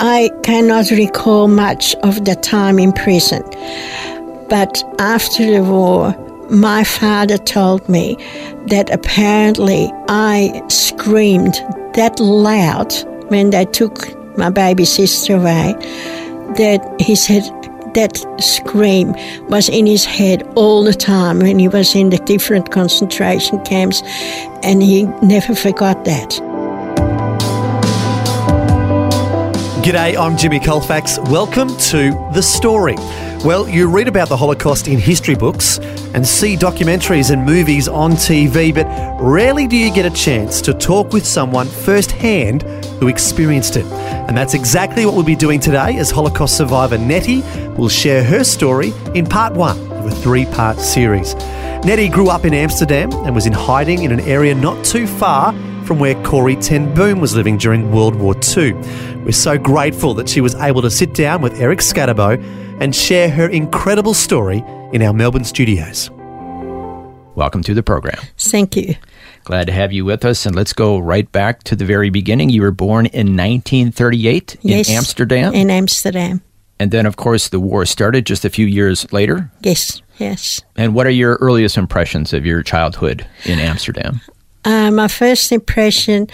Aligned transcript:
I 0.00 0.30
cannot 0.44 0.90
recall 0.90 1.48
much 1.48 1.94
of 1.96 2.24
the 2.24 2.36
time 2.36 2.78
in 2.78 2.92
prison, 2.92 3.42
but 4.48 4.82
after 5.00 5.44
the 5.44 5.62
war, 5.64 6.14
my 6.50 6.84
father 6.84 7.36
told 7.36 7.88
me 7.88 8.16
that 8.68 8.90
apparently 8.90 9.92
I 10.08 10.62
screamed 10.68 11.54
that 11.94 12.20
loud 12.20 12.94
when 13.28 13.50
they 13.50 13.64
took 13.64 14.16
my 14.38 14.50
baby 14.50 14.84
sister 14.84 15.34
away 15.34 15.74
that 16.56 16.80
he 17.00 17.16
said 17.16 17.42
that 17.94 18.24
scream 18.38 19.12
was 19.48 19.68
in 19.68 19.86
his 19.86 20.04
head 20.04 20.42
all 20.54 20.84
the 20.84 20.94
time 20.94 21.40
when 21.40 21.58
he 21.58 21.66
was 21.66 21.96
in 21.96 22.10
the 22.10 22.18
different 22.18 22.70
concentration 22.70 23.62
camps 23.64 24.02
and 24.62 24.80
he 24.82 25.04
never 25.22 25.54
forgot 25.54 26.04
that. 26.04 26.47
G'day, 29.82 30.18
I'm 30.18 30.36
Jimmy 30.36 30.58
Colfax. 30.58 31.20
Welcome 31.30 31.68
to 31.68 32.10
The 32.34 32.42
Story. 32.42 32.96
Well, 33.44 33.68
you 33.68 33.88
read 33.88 34.08
about 34.08 34.28
the 34.28 34.36
Holocaust 34.36 34.88
in 34.88 34.98
history 34.98 35.36
books 35.36 35.78
and 36.14 36.26
see 36.26 36.56
documentaries 36.56 37.30
and 37.30 37.46
movies 37.46 37.86
on 37.86 38.12
TV, 38.12 38.74
but 38.74 38.86
rarely 39.22 39.68
do 39.68 39.76
you 39.76 39.94
get 39.94 40.04
a 40.04 40.10
chance 40.10 40.60
to 40.62 40.74
talk 40.74 41.12
with 41.12 41.24
someone 41.24 41.68
firsthand 41.68 42.64
who 42.98 43.06
experienced 43.06 43.76
it. 43.76 43.86
And 43.86 44.36
that's 44.36 44.52
exactly 44.52 45.06
what 45.06 45.14
we'll 45.14 45.22
be 45.22 45.36
doing 45.36 45.60
today 45.60 45.96
as 45.98 46.10
Holocaust 46.10 46.56
survivor 46.56 46.98
Netty 46.98 47.42
will 47.78 47.88
share 47.88 48.24
her 48.24 48.42
story 48.42 48.92
in 49.14 49.26
part 49.26 49.54
one 49.54 49.78
of 49.92 50.06
a 50.06 50.10
three 50.10 50.44
part 50.46 50.80
series. 50.80 51.36
Netty 51.84 52.08
grew 52.08 52.30
up 52.30 52.44
in 52.44 52.52
Amsterdam 52.52 53.12
and 53.12 53.32
was 53.32 53.46
in 53.46 53.52
hiding 53.52 54.02
in 54.02 54.10
an 54.10 54.20
area 54.20 54.56
not 54.56 54.84
too 54.84 55.06
far 55.06 55.54
from 55.88 55.98
where 55.98 56.22
Corrie 56.22 56.54
ten 56.56 56.94
Boom 56.94 57.18
was 57.18 57.34
living 57.34 57.56
during 57.56 57.90
World 57.90 58.14
War 58.14 58.34
II. 58.56 58.74
We're 59.24 59.32
so 59.32 59.56
grateful 59.56 60.12
that 60.14 60.28
she 60.28 60.42
was 60.42 60.54
able 60.56 60.82
to 60.82 60.90
sit 60.90 61.14
down 61.14 61.40
with 61.40 61.58
Eric 61.58 61.78
Scatterbo 61.78 62.38
and 62.78 62.94
share 62.94 63.30
her 63.30 63.48
incredible 63.48 64.12
story 64.12 64.62
in 64.92 65.00
our 65.00 65.14
Melbourne 65.14 65.44
studios. 65.44 66.10
Welcome 67.34 67.62
to 67.62 67.72
the 67.72 67.82
program. 67.82 68.18
Thank 68.36 68.76
you. 68.76 68.96
Glad 69.44 69.66
to 69.68 69.72
have 69.72 69.90
you 69.90 70.04
with 70.04 70.26
us. 70.26 70.44
And 70.44 70.54
let's 70.54 70.74
go 70.74 70.98
right 70.98 71.30
back 71.32 71.62
to 71.64 71.74
the 71.74 71.86
very 71.86 72.10
beginning. 72.10 72.50
You 72.50 72.60
were 72.60 72.70
born 72.70 73.06
in 73.06 73.28
1938 73.34 74.58
Yes, 74.60 74.90
in 74.90 74.94
Amsterdam. 74.94 75.54
In 75.54 75.70
Amsterdam. 75.70 76.42
and 76.78 76.90
then, 76.90 77.06
of 77.06 77.16
course, 77.16 77.48
the 77.48 77.60
war 77.60 77.86
started 77.86 78.26
just 78.26 78.44
a 78.44 78.50
few 78.50 78.66
years 78.66 79.10
later. 79.10 79.50
Yes, 79.62 80.02
yes. 80.18 80.60
And 80.76 80.94
what 80.94 81.06
are 81.06 81.10
your 81.10 81.38
earliest 81.40 81.78
impressions 81.78 82.34
of 82.34 82.44
your 82.44 82.62
childhood 82.62 83.26
in 83.46 83.58
Amsterdam? 83.58 84.20
Uh, 84.68 84.90
my 84.90 85.08
first 85.08 85.50
impression 85.50 86.26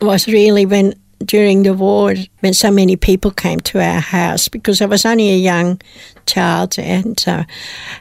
was 0.00 0.26
really 0.26 0.64
when 0.64 0.94
during 1.24 1.62
the 1.62 1.74
war 1.74 2.14
when 2.40 2.54
so 2.54 2.70
many 2.70 2.96
people 2.96 3.30
came 3.30 3.60
to 3.60 3.80
our 3.80 4.00
house 4.00 4.48
because 4.48 4.80
I 4.80 4.86
was 4.86 5.04
only 5.04 5.30
a 5.30 5.36
young 5.36 5.80
child 6.26 6.78
and 6.78 7.22
uh, 7.26 7.44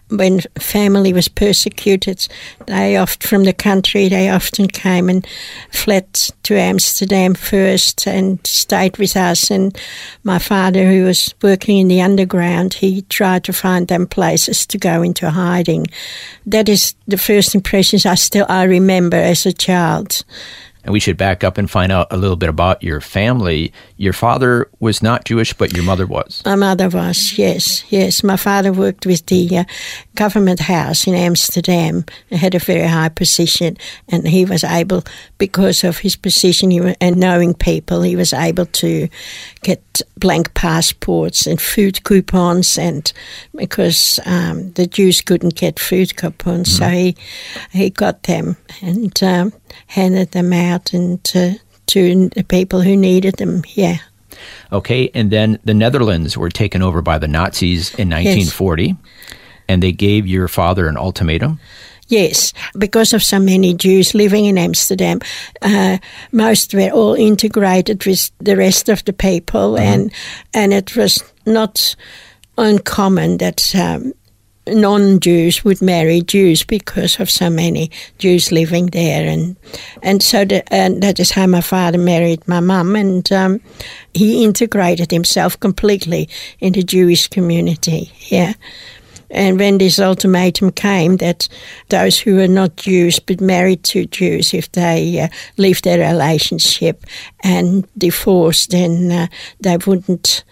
when 0.09 0.41
family 0.59 1.14
was 1.14 1.27
persecuted 1.27 2.27
they 2.67 2.97
oft 2.97 3.23
from 3.23 3.44
the 3.44 3.53
country 3.53 4.08
they 4.08 4.30
often 4.30 4.67
came 4.67 5.09
and 5.09 5.25
fled 5.72 6.14
to 6.43 6.55
Amsterdam 6.55 7.33
first 7.33 8.08
and 8.08 8.45
stayed 8.45 8.98
with 8.98 9.15
us. 9.15 9.49
And 9.49 9.77
my 10.23 10.39
father 10.39 10.89
who 10.89 11.05
was 11.05 11.33
working 11.42 11.77
in 11.77 11.88
the 11.88 12.02
underground 12.02 12.76
he 12.76 13.02
tried 13.03 13.43
to 13.45 13.53
find 13.53 13.88
them 13.88 14.08
places 14.08 14.65
to 14.67 14.77
go 14.77 15.02
into 15.02 15.30
hiding. 15.30 15.88
That 16.45 16.70
is 16.70 16.95
the 17.08 17.17
first 17.17 17.55
impressions 17.55 18.05
I 18.05 18.15
still 18.15 18.45
I 18.49 18.64
remember 18.64 19.17
as 19.17 19.45
a 19.45 19.53
child 19.53 20.23
And 20.83 20.93
we 20.93 20.99
should 20.99 21.17
back 21.17 21.43
up 21.43 21.58
and 21.58 21.69
find 21.69 21.92
out 21.92 22.08
a 22.11 22.17
little 22.17 22.36
bit 22.36 22.49
about 22.49 22.81
your 22.81 23.02
family. 23.02 23.71
Your 23.97 24.14
father 24.14 24.69
was 24.80 25.03
not 25.03 25.25
Jewish, 25.25 25.53
but 25.53 25.73
your 25.73 25.83
mother 25.83 26.08
was. 26.08 26.42
My 26.45 26.55
mother 26.55 26.89
was, 26.89 27.37
yes, 27.37 27.83
yes. 27.89 28.23
My 28.23 28.37
father 28.37 28.73
worked 28.73 29.05
with 29.05 29.25
the 29.27 29.59
uh, 29.59 29.64
government 30.15 30.59
house 30.59 31.05
in 31.05 31.14
Amsterdam, 31.14 32.05
had 32.31 32.55
a 32.55 32.59
very 32.59 32.87
high 32.87 33.09
position, 33.09 33.77
and 34.08 34.27
he 34.27 34.45
was 34.45 34.64
able, 34.64 35.03
because 35.37 35.83
of 35.83 35.99
his 35.99 36.15
position 36.15 36.71
and 36.99 37.17
knowing 37.17 37.53
people, 37.53 38.02
he 38.02 38.15
was 38.15 38.33
able 38.33 38.65
to 38.65 39.08
get 39.61 40.02
blank 40.17 40.53
passports 40.53 41.45
and 41.45 41.61
food 41.61 42.03
coupons, 42.03 42.77
and 42.77 43.11
because 43.55 44.20
um, 44.25 44.71
the 44.73 44.87
Jews 44.87 45.21
couldn't 45.21 45.55
get 45.55 45.80
food 45.80 46.15
coupons, 46.15 46.77
so 46.77 46.87
he 46.87 47.15
he 47.71 47.89
got 47.89 48.23
them 48.23 48.58
and 48.81 49.21
um, 49.23 49.53
handed 49.87 50.32
them 50.32 50.54
out 50.54 50.93
and 50.93 51.20
uh, 51.36 51.54
to 51.87 52.30
the 52.30 52.43
people 52.43 52.82
who 52.82 52.95
needed 52.95 53.36
them. 53.36 53.64
Yeah. 53.73 53.98
Okay, 54.71 55.11
and 55.14 55.32
then 55.32 55.59
the 55.65 55.73
Netherlands 55.73 56.37
were 56.37 56.49
taken 56.49 56.82
over 56.82 57.02
by 57.02 57.17
the 57.17 57.27
Nazis 57.27 57.89
in 57.95 58.09
1940, 58.09 58.95
and 59.67 59.83
they 59.83 59.92
gave 59.92 60.26
your 60.26 60.48
father 60.48 60.87
an 60.87 60.98
ultimatum. 60.98 61.59
Yes, 62.08 62.54
because 62.77 63.14
of 63.14 63.23
so 63.23 63.39
many 63.39 63.73
Jews 63.73 64.14
living 64.14 64.45
in 64.45 64.58
Amsterdam, 64.58 65.20
uh, 65.61 65.98
most 66.32 66.73
were 66.73 66.89
all 66.89 67.14
integrated 67.14 68.05
with 68.05 68.32
the 68.39 68.58
rest 68.58 68.89
of 68.89 69.03
the 69.05 69.14
people, 69.14 69.77
and 69.77 70.11
and 70.53 70.73
it 70.73 70.95
was 70.95 71.23
not 71.45 71.95
uncommon 72.58 73.38
that 73.38 73.73
um, 73.76 74.14
non-Jews 74.67 75.64
would 75.64 75.82
marry 75.82 76.22
Jews 76.22 76.64
because 76.64 77.20
of 77.20 77.30
so 77.30 77.49
many 77.49 77.89
Jews 78.20 78.52
living 78.52 78.88
there, 78.88 79.27
and 79.27 79.55
and 80.04 80.22
so 80.22 80.45
the, 80.45 80.61
and 80.73 81.02
that 81.02 81.20
is 81.20 81.32
how 81.32 81.48
my 81.48 81.61
father 81.61 81.98
married 81.98 82.48
my 82.48 82.60
mum, 82.60 82.95
and 82.95 83.32
um, 83.32 83.61
he 84.14 84.44
integrated 84.44 85.11
himself 85.11 85.60
completely 85.60 86.30
in 86.60 86.73
the 86.73 86.83
Jewish 86.83 87.27
community. 87.27 88.11
Yeah. 88.30 88.54
And 89.33 89.58
when 89.58 89.77
this 89.77 89.98
ultimatum 89.98 90.71
came 90.71 91.17
that 91.17 91.48
those 91.88 92.20
who 92.20 92.36
were 92.36 92.50
not 92.50 92.76
Jews 92.76 93.20
but 93.20 93.39
married 93.39 93.83
to 93.86 94.05
Jews, 94.05 94.54
if 94.54 94.70
they 94.73 95.21
uh, 95.21 95.27
leave 95.58 95.82
their 95.82 96.00
relationship 96.11 97.05
and 97.42 97.88
divorce, 97.98 98.67
then 98.67 99.11
uh, 99.11 99.27
they 99.61 99.77
wouldn't 99.77 100.44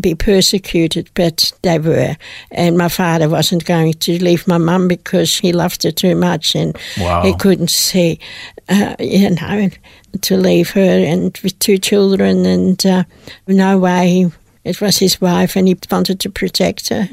be 0.00 0.14
persecuted, 0.14 1.10
but 1.14 1.52
they 1.62 1.78
were. 1.78 2.16
And 2.50 2.78
my 2.78 2.88
father 2.88 3.28
wasn't 3.28 3.64
going 3.64 3.92
to 3.94 4.22
leave 4.24 4.46
my 4.48 4.58
mum 4.58 4.88
because 4.88 5.36
he 5.36 5.52
loved 5.52 5.82
her 5.82 5.90
too 5.90 6.14
much 6.14 6.54
and 6.54 6.76
Wow. 6.98 7.22
he 7.22 7.34
couldn't 7.34 7.70
see, 7.70 8.18
uh, 8.68 8.94
you 8.98 9.30
know, 9.30 9.70
to 10.22 10.36
leave 10.36 10.70
her 10.70 10.80
and 10.80 11.38
with 11.42 11.58
two 11.58 11.78
children 11.78 12.46
and 12.46 12.84
uh, 12.86 13.04
no 13.46 13.78
way. 13.78 14.30
It 14.64 14.80
was 14.80 14.98
his 14.98 15.20
wife 15.20 15.56
and 15.56 15.66
he 15.68 15.76
wanted 15.90 16.20
to 16.20 16.30
protect 16.30 16.88
her. 16.90 17.08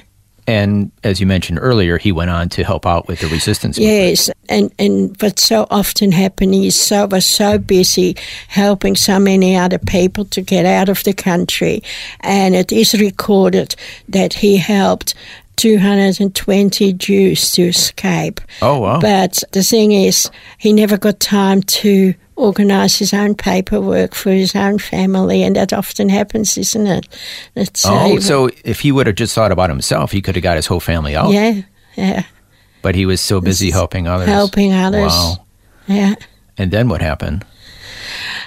And 0.49 0.91
as 1.03 1.19
you 1.19 1.27
mentioned 1.27 1.59
earlier, 1.61 1.99
he 1.99 2.11
went 2.11 2.31
on 2.31 2.49
to 2.49 2.63
help 2.63 2.87
out 2.87 3.07
with 3.07 3.19
the 3.19 3.27
resistance. 3.27 3.77
movement. 3.77 3.95
Yes, 3.95 4.31
and 4.49 4.73
and 4.79 5.15
what 5.21 5.37
so 5.37 5.67
often 5.69 6.11
happened 6.11 6.55
is 6.55 6.75
so 6.75 7.05
was 7.05 7.23
so 7.27 7.59
busy 7.59 8.17
helping 8.47 8.95
so 8.95 9.19
many 9.19 9.55
other 9.55 9.77
people 9.77 10.25
to 10.25 10.41
get 10.41 10.65
out 10.65 10.89
of 10.89 11.03
the 11.03 11.13
country, 11.13 11.83
and 12.21 12.55
it 12.55 12.71
is 12.71 12.95
recorded 12.95 13.75
that 14.07 14.33
he 14.33 14.57
helped. 14.57 15.13
220 15.57 16.93
Jews 16.93 17.51
to 17.51 17.63
escape. 17.63 18.39
Oh, 18.61 18.79
wow. 18.79 19.01
But 19.01 19.43
the 19.51 19.61
thing 19.61 19.91
is, 19.91 20.31
he 20.57 20.71
never 20.71 20.97
got 20.97 21.19
time 21.19 21.63
to 21.63 22.13
organize 22.39 22.97
his 22.97 23.13
own 23.13 23.35
paperwork 23.35 24.15
for 24.15 24.31
his 24.31 24.55
own 24.55 24.79
family, 24.79 25.43
and 25.43 25.55
that 25.55 25.73
often 25.73 26.09
happens, 26.09 26.57
isn't 26.57 26.87
it? 26.87 27.07
It's, 27.55 27.85
uh, 27.85 27.91
Oh, 27.93 28.15
he- 28.15 28.21
so 28.21 28.49
if 28.63 28.79
he 28.81 28.91
would 28.91 29.07
have 29.07 29.15
just 29.15 29.35
thought 29.35 29.51
about 29.51 29.69
himself, 29.69 30.11
he 30.11 30.21
could 30.21 30.35
have 30.35 30.43
got 30.43 30.55
his 30.55 30.67
whole 30.67 30.79
family 30.79 31.15
out. 31.15 31.31
yeah, 31.31 31.61
yeah, 31.95 32.23
But 32.81 32.95
he 32.95 33.05
was 33.05 33.19
so 33.21 33.41
busy 33.41 33.71
helping 33.71 34.07
others. 34.07 34.27
helping 34.29 34.73
others. 34.73 35.11
Wow. 35.11 35.37
Yeah. 35.87 36.15
And 36.57 36.71
then 36.71 36.87
what 36.89 37.01
happened? 37.01 37.43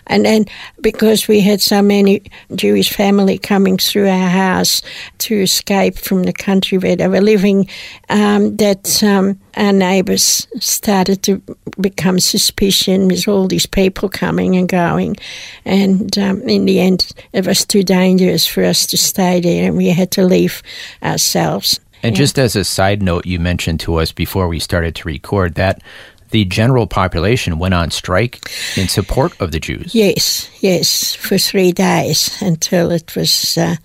And 0.07 0.25
then 0.25 0.47
because 0.81 1.29
we 1.29 1.41
had 1.41 1.61
so 1.61 1.83
many 1.83 2.23
Jewish 2.55 2.93
family 2.93 3.39
coming 3.39 3.79
through 3.79 4.09
our 4.09 4.29
house 4.29 4.83
to 5.19 5.43
escape 5.43 5.99
from 5.99 6.25
the 6.25 6.33
country 6.33 6.79
where 6.79 6.97
they 6.97 7.09
were 7.09 7.21
living, 7.21 7.69
um, 8.09 8.57
that 8.57 9.03
um, 9.03 9.39
our 9.57 9.73
neighbours 9.73 10.47
started 10.61 11.23
to 11.25 11.43
become 11.81 12.21
suspicious 12.21 12.73
with 12.83 13.29
all 13.29 13.49
these 13.49 13.67
people 13.67 14.09
coming 14.09 14.57
and 14.57 14.69
going. 14.69 15.17
And 15.65 16.17
um, 16.19 16.43
in 16.49 16.65
the 16.65 16.81
end, 16.81 17.13
it 17.33 17.47
was 17.47 17.65
too 17.65 17.83
dangerous 17.83 18.47
for 18.47 18.65
us 18.65 18.87
to 18.87 18.97
stay 18.97 19.41
there, 19.41 19.67
and 19.67 19.77
we 19.77 19.89
had 19.89 20.11
to 20.13 20.25
leave 20.25 20.63
ourselves. 21.03 21.81
And 22.02 22.16
just 22.16 22.38
as 22.38 22.56
a 22.56 22.64
side 22.64 23.02
note, 23.02 23.26
you 23.26 23.38
mentioned 23.38 23.81
to 23.81 23.96
us 23.96 24.12
before 24.12 24.49
we 24.49 24.58
started 24.58 24.94
to 24.96 25.08
record 25.08 25.54
that 25.54 25.82
the 26.31 26.44
general 26.46 26.87
population 26.87 27.58
went 27.58 27.75
on 27.75 27.90
strike 27.90 28.50
in 28.76 28.88
support 28.88 29.38
of 29.40 29.52
the 29.52 29.60
Jews. 29.60 29.94
Yes, 29.94 30.50
yes, 30.60 31.14
for 31.14 31.38
three 31.38 31.72
days 31.72 32.40
until 32.43 32.90
it 32.90 33.14
was 33.14 33.56
uh, 33.56 33.76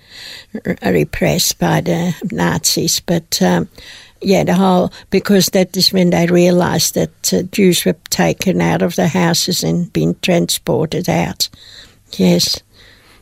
r- 0.66 0.78
repressed 0.86 1.60
by 1.60 1.82
the 1.82 2.16
Nazis. 2.32 3.02
But 3.02 3.42
um, 3.42 3.68
yeah, 4.22 4.46
the 4.46 4.56
whole 4.56 4.92
because 5.10 5.48
that 5.48 5.76
is 5.78 5.94
when 5.94 6.10
they 6.10 6.26
realised 6.26 6.96
that 6.96 7.34
uh, 7.34 7.44
Jews 7.44 7.86
were 7.86 7.98
taken 8.10 8.62
out 8.62 8.82
of 8.82 8.96
the 8.96 9.10
houses 9.10 9.64
and 9.64 9.92
being 9.92 10.16
transported 10.22 11.10
out. 11.10 11.50
Yes. 12.14 12.62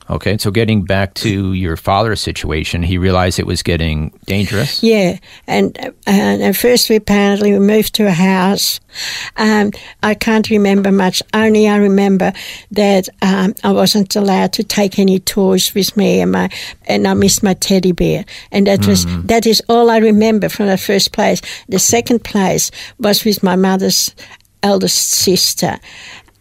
Okay, 0.07 0.37
so 0.37 0.51
getting 0.51 0.83
back 0.83 1.15
to 1.15 1.53
your 1.53 1.75
father's 1.75 2.21
situation, 2.21 2.83
he 2.83 2.99
realized 2.99 3.39
it 3.39 3.47
was 3.47 3.63
getting 3.63 4.11
dangerous. 4.25 4.83
Yeah, 4.83 5.17
and, 5.47 5.75
and 6.05 6.43
at 6.43 6.55
first 6.55 6.89
we 6.91 6.97
apparently 6.97 7.53
we 7.53 7.59
moved 7.59 7.95
to 7.95 8.05
a 8.05 8.11
house. 8.11 8.79
Um, 9.35 9.71
I 10.03 10.13
can't 10.13 10.47
remember 10.51 10.91
much. 10.91 11.23
Only 11.33 11.67
I 11.67 11.77
remember 11.77 12.33
that 12.71 13.09
um, 13.23 13.55
I 13.63 13.71
wasn't 13.71 14.15
allowed 14.15 14.53
to 14.53 14.63
take 14.63 14.99
any 14.99 15.19
toys 15.19 15.73
with 15.73 15.97
me, 15.97 16.21
and 16.21 16.31
my 16.31 16.49
and 16.85 17.07
I 17.07 17.15
missed 17.15 17.41
my 17.41 17.55
teddy 17.55 17.91
bear, 17.91 18.25
and 18.51 18.67
that 18.67 18.85
was 18.85 19.05
that 19.25 19.47
is 19.47 19.61
all 19.67 19.89
I 19.89 19.97
remember 19.97 20.49
from 20.49 20.67
the 20.67 20.77
first 20.77 21.13
place. 21.13 21.41
The 21.67 21.79
second 21.79 22.23
place 22.23 22.69
was 22.99 23.25
with 23.25 23.41
my 23.41 23.55
mother's 23.55 24.13
eldest 24.61 25.09
sister, 25.09 25.79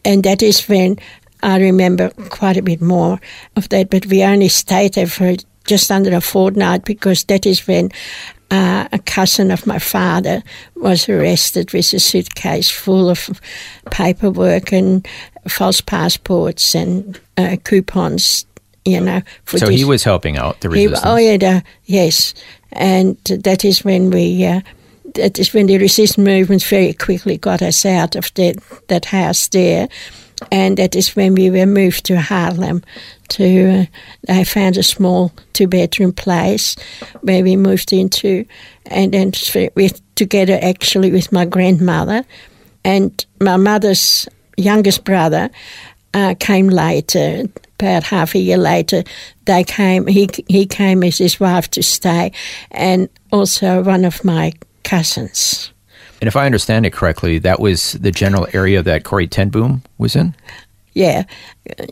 and 0.05 0.23
that 0.25 0.43
is 0.43 0.69
when 0.69 0.99
I 1.45 1.59
remember 1.61 2.11
quite 2.31 2.57
a 2.57 2.63
bit 2.63 2.81
more 2.81 3.19
of 3.57 3.69
that. 3.69 3.91
But 3.91 4.07
we 4.07 4.25
only 4.25 4.49
stayed 4.49 4.95
there 4.95 5.07
for 5.07 5.35
just 5.65 5.91
under 5.91 6.15
a 6.17 6.21
fortnight 6.21 6.85
because 6.85 7.25
that 7.25 7.47
is 7.47 7.67
when 7.69 7.91
uh, 8.51 8.87
a 8.93 8.99
cousin 8.99 9.51
of 9.51 9.67
my 9.67 9.79
father 9.79 10.43
was 10.77 11.09
arrested 11.09 11.73
with 11.73 11.93
a 11.95 11.99
suitcase 11.99 12.71
full 12.71 13.09
of 13.11 13.41
paperwork 13.91 14.73
and 14.73 15.07
false 15.49 15.81
passports 15.81 16.75
and 16.75 17.21
uh, 17.37 17.57
coupons. 17.65 18.47
You 18.87 19.01
know, 19.01 19.23
for 19.45 19.59
So 19.59 19.67
this. 19.67 19.77
he 19.79 19.85
was 19.87 20.05
helping 20.05 20.37
out 20.37 20.61
the 20.61 20.69
He- 20.69 20.87
resistance. 20.87 21.01
oh 21.11 21.17
yeah, 21.17 21.37
the, 21.39 21.63
yes, 21.85 22.35
and 22.73 23.17
that 23.25 23.65
is 23.65 23.85
when 23.85 24.11
we. 24.11 24.45
Uh, 24.45 24.61
that 25.15 25.39
is 25.39 25.55
when 25.55 25.67
the 25.67 25.79
resistance 25.79 26.19
movement 26.19 26.63
very 26.65 26.93
quickly 26.93 27.39
got 27.39 27.63
us 27.63 27.87
out 27.87 28.15
of 28.17 28.31
that 28.35 28.57
that 28.89 29.05
house 29.07 29.49
there, 29.49 29.89
and 30.51 30.77
that 30.77 30.95
is 30.97 31.17
when 31.17 31.35
we 31.35 31.51
were 31.51 31.67
moved 31.67 32.05
to 32.07 32.15
Haarlem. 32.15 32.83
To 33.31 33.71
uh, 33.71 33.87
I 34.29 34.45
found 34.45 34.77
a 34.77 34.83
small 34.83 35.33
two 35.53 35.67
bedroom 35.67 36.13
place 36.13 36.77
where 37.23 37.43
we 37.43 37.57
moved 37.57 37.93
into, 37.93 38.45
and 38.87 39.13
then 39.13 39.33
we 39.75 39.91
together 40.15 40.59
actually 40.61 41.11
with 41.11 41.33
my 41.33 41.45
grandmother, 41.45 42.25
and 42.85 43.25
my 43.41 43.57
mother's 43.57 44.29
youngest 44.57 45.05
brother 45.05 45.51
uh, 46.13 46.35
came 46.39 46.69
later, 46.69 47.45
about 47.79 48.05
half 48.05 48.35
a 48.35 48.39
year 48.39 48.59
later. 48.59 49.05
They 49.47 49.65
came. 49.65 50.07
He 50.07 50.29
he 50.49 50.67
came 50.67 51.03
as 51.03 51.19
his 51.19 51.41
wife 51.41 51.71
to 51.71 51.83
stay, 51.83 52.33
and 52.71 53.09
also 53.33 53.83
one 53.83 54.05
of 54.05 54.25
my 54.25 54.53
cousins. 54.85 55.74
And 56.25 56.29
if 56.29 56.37
I 56.37 56.47
understand 56.47 56.87
it 56.87 56.95
correctly, 56.95 57.39
that 57.41 57.61
was 57.61 57.93
the 58.01 58.11
general 58.11 58.47
area 58.55 58.83
that 58.83 59.05
Corrie 59.05 59.27
ten 59.27 59.51
Boom 59.51 59.83
was 59.99 60.17
in. 60.17 60.35
Yeah, 60.95 61.25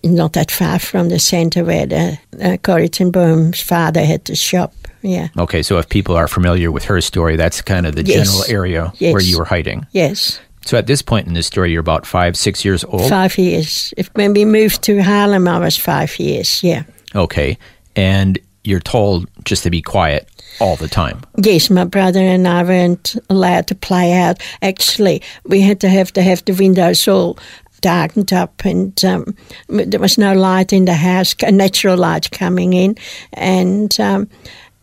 not 0.02 0.32
that 0.32 0.50
far 0.50 0.78
from 0.78 1.10
the 1.10 1.18
centre 1.18 1.62
where 1.62 1.84
the 1.84 2.18
uh, 2.42 2.56
Corrie 2.56 2.88
ten 2.88 3.10
Boom's 3.10 3.60
father 3.60 4.02
had 4.02 4.24
the 4.24 4.34
shop. 4.34 4.72
Yeah. 5.02 5.28
Okay, 5.36 5.62
so 5.62 5.76
if 5.76 5.90
people 5.90 6.16
are 6.16 6.28
familiar 6.28 6.72
with 6.72 6.84
her 6.84 7.02
story, 7.02 7.36
that's 7.36 7.60
kind 7.60 7.84
of 7.86 7.94
the 7.94 8.04
Yes. 8.04 8.26
general 8.26 8.44
area 8.48 8.90
Yes. 8.98 9.12
where 9.12 9.20
you 9.22 9.36
were 9.36 9.44
hiding. 9.44 9.86
Yes. 9.92 10.40
So 10.64 10.78
at 10.78 10.86
this 10.86 11.02
point 11.02 11.26
in 11.26 11.34
this 11.34 11.46
story, 11.46 11.70
you're 11.70 11.80
about 11.80 12.06
five, 12.06 12.34
six 12.34 12.64
years 12.64 12.84
old. 12.84 13.10
Five 13.10 13.36
years. 13.36 13.92
If 13.98 14.08
when 14.14 14.32
we 14.32 14.46
moved 14.46 14.80
to 14.84 14.96
Haarlem, 15.02 15.46
I 15.46 15.58
was 15.58 15.76
five 15.76 16.18
years. 16.18 16.62
Yeah. 16.62 16.84
Okay, 17.14 17.58
and 17.96 18.38
you're 18.64 18.80
told 18.80 19.26
just 19.44 19.62
to 19.64 19.70
be 19.70 19.82
quiet 19.82 20.26
all 20.60 20.76
the 20.76 20.88
time. 20.88 21.20
Yes, 21.42 21.70
my 21.70 21.84
brother 21.84 22.20
and 22.20 22.46
I 22.46 22.62
weren't 22.62 23.16
allowed 23.28 23.66
to 23.68 23.74
play 23.74 24.12
out. 24.12 24.40
Actually, 24.60 25.22
we 25.44 25.60
had 25.60 25.80
to 25.80 25.88
have 25.88 26.12
to 26.12 26.22
have 26.22 26.44
the 26.44 26.52
windows 26.52 27.06
all 27.08 27.38
darkened 27.80 28.32
up, 28.32 28.64
and 28.64 29.04
um, 29.04 29.36
there 29.68 30.00
was 30.00 30.18
no 30.18 30.34
light 30.34 30.72
in 30.72 30.84
the 30.84 30.94
house, 30.94 31.34
natural 31.42 31.96
light 31.96 32.30
coming 32.30 32.72
in, 32.72 32.96
and 33.32 33.98
um, 34.00 34.28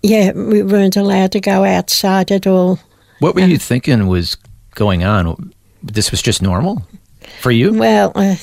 yeah, 0.03 0.31
we 0.33 0.63
weren't 0.63 0.97
allowed 0.97 1.31
to 1.31 1.39
go 1.39 1.63
outside 1.63 2.31
at 2.31 2.45
all. 2.45 2.79
What 3.19 3.35
were 3.35 3.41
you 3.41 3.57
thinking 3.57 4.07
was 4.07 4.37
going 4.75 5.03
on? 5.03 5.53
This 5.83 6.11
was 6.11 6.21
just 6.21 6.41
normal 6.41 6.85
for 7.41 7.51
you? 7.51 7.73
Well, 7.73 8.11
uh, 8.15 8.35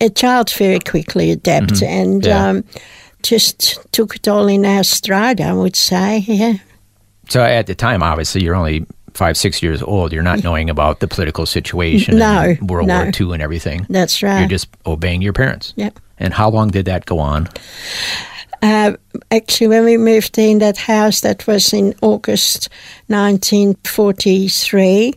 a 0.00 0.08
child 0.10 0.50
very 0.52 0.78
quickly 0.80 1.30
adapts, 1.30 1.82
and 1.82 2.24
Yeah. 2.24 2.60
Just 3.22 3.78
took 3.92 4.16
it 4.16 4.28
all 4.28 4.48
in 4.48 4.64
our 4.64 4.84
stride. 4.84 5.40
I 5.40 5.52
would 5.52 5.76
say, 5.76 6.18
yeah. 6.18 6.54
So 7.28 7.42
at 7.42 7.66
the 7.66 7.74
time, 7.74 8.02
obviously, 8.02 8.42
you're 8.42 8.54
only 8.54 8.86
five, 9.14 9.36
six 9.36 9.62
years 9.62 9.82
old. 9.82 10.12
You're 10.12 10.22
not 10.22 10.42
knowing 10.42 10.70
about 10.70 11.00
the 11.00 11.08
political 11.08 11.46
situation, 11.46 12.18
No, 12.18 12.54
World 12.62 12.88
no. 12.88 13.02
War 13.02 13.12
II, 13.18 13.32
and 13.32 13.42
everything. 13.42 13.86
That's 13.88 14.22
right. 14.22 14.40
You're 14.40 14.48
just 14.48 14.68
obeying 14.86 15.22
your 15.22 15.32
parents. 15.32 15.72
Yep. 15.76 15.98
And 16.18 16.34
how 16.34 16.50
long 16.50 16.70
did 16.70 16.86
that 16.86 17.06
go 17.06 17.18
on? 17.18 17.48
Uh, 18.62 18.92
actually, 19.30 19.68
when 19.68 19.84
we 19.84 19.96
moved 19.96 20.38
in 20.38 20.58
that 20.58 20.76
house, 20.76 21.20
that 21.22 21.46
was 21.46 21.72
in 21.72 21.94
August 22.00 22.68
1943, 23.08 25.14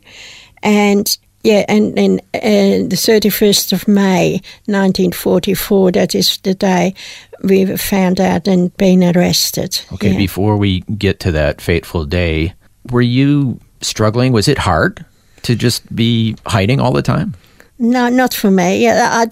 and 0.64 1.18
yeah, 1.46 1.64
and 1.70 1.96
then 1.96 2.20
uh, 2.34 2.90
the 2.90 2.98
31st 2.98 3.72
of 3.72 3.88
May 3.88 4.42
1944, 4.66 5.92
that 5.92 6.16
is 6.16 6.38
the 6.40 6.56
day 6.56 6.94
we 7.44 7.66
were 7.66 7.78
found 7.78 8.20
out 8.20 8.48
and 8.48 8.76
been 8.78 9.04
arrested. 9.04 9.80
Okay, 9.94 10.12
Yeah. 10.12 10.18
before 10.18 10.58
we 10.58 10.82
get 10.98 11.20
to 11.20 11.32
that 11.32 11.62
fateful 11.62 12.06
day, 12.06 12.54
were 12.92 13.04
you 13.04 13.60
struggling? 13.82 14.34
Was 14.34 14.48
it 14.48 14.58
hard 14.58 15.06
to 15.44 15.56
just 15.56 15.96
be 15.96 16.36
hiding 16.48 16.80
all 16.80 16.92
the 16.92 17.04
time? 17.04 17.36
No, 17.78 18.10
not 18.10 18.34
for 18.34 18.50
me. 18.50 18.82
Yeah, 18.84 19.28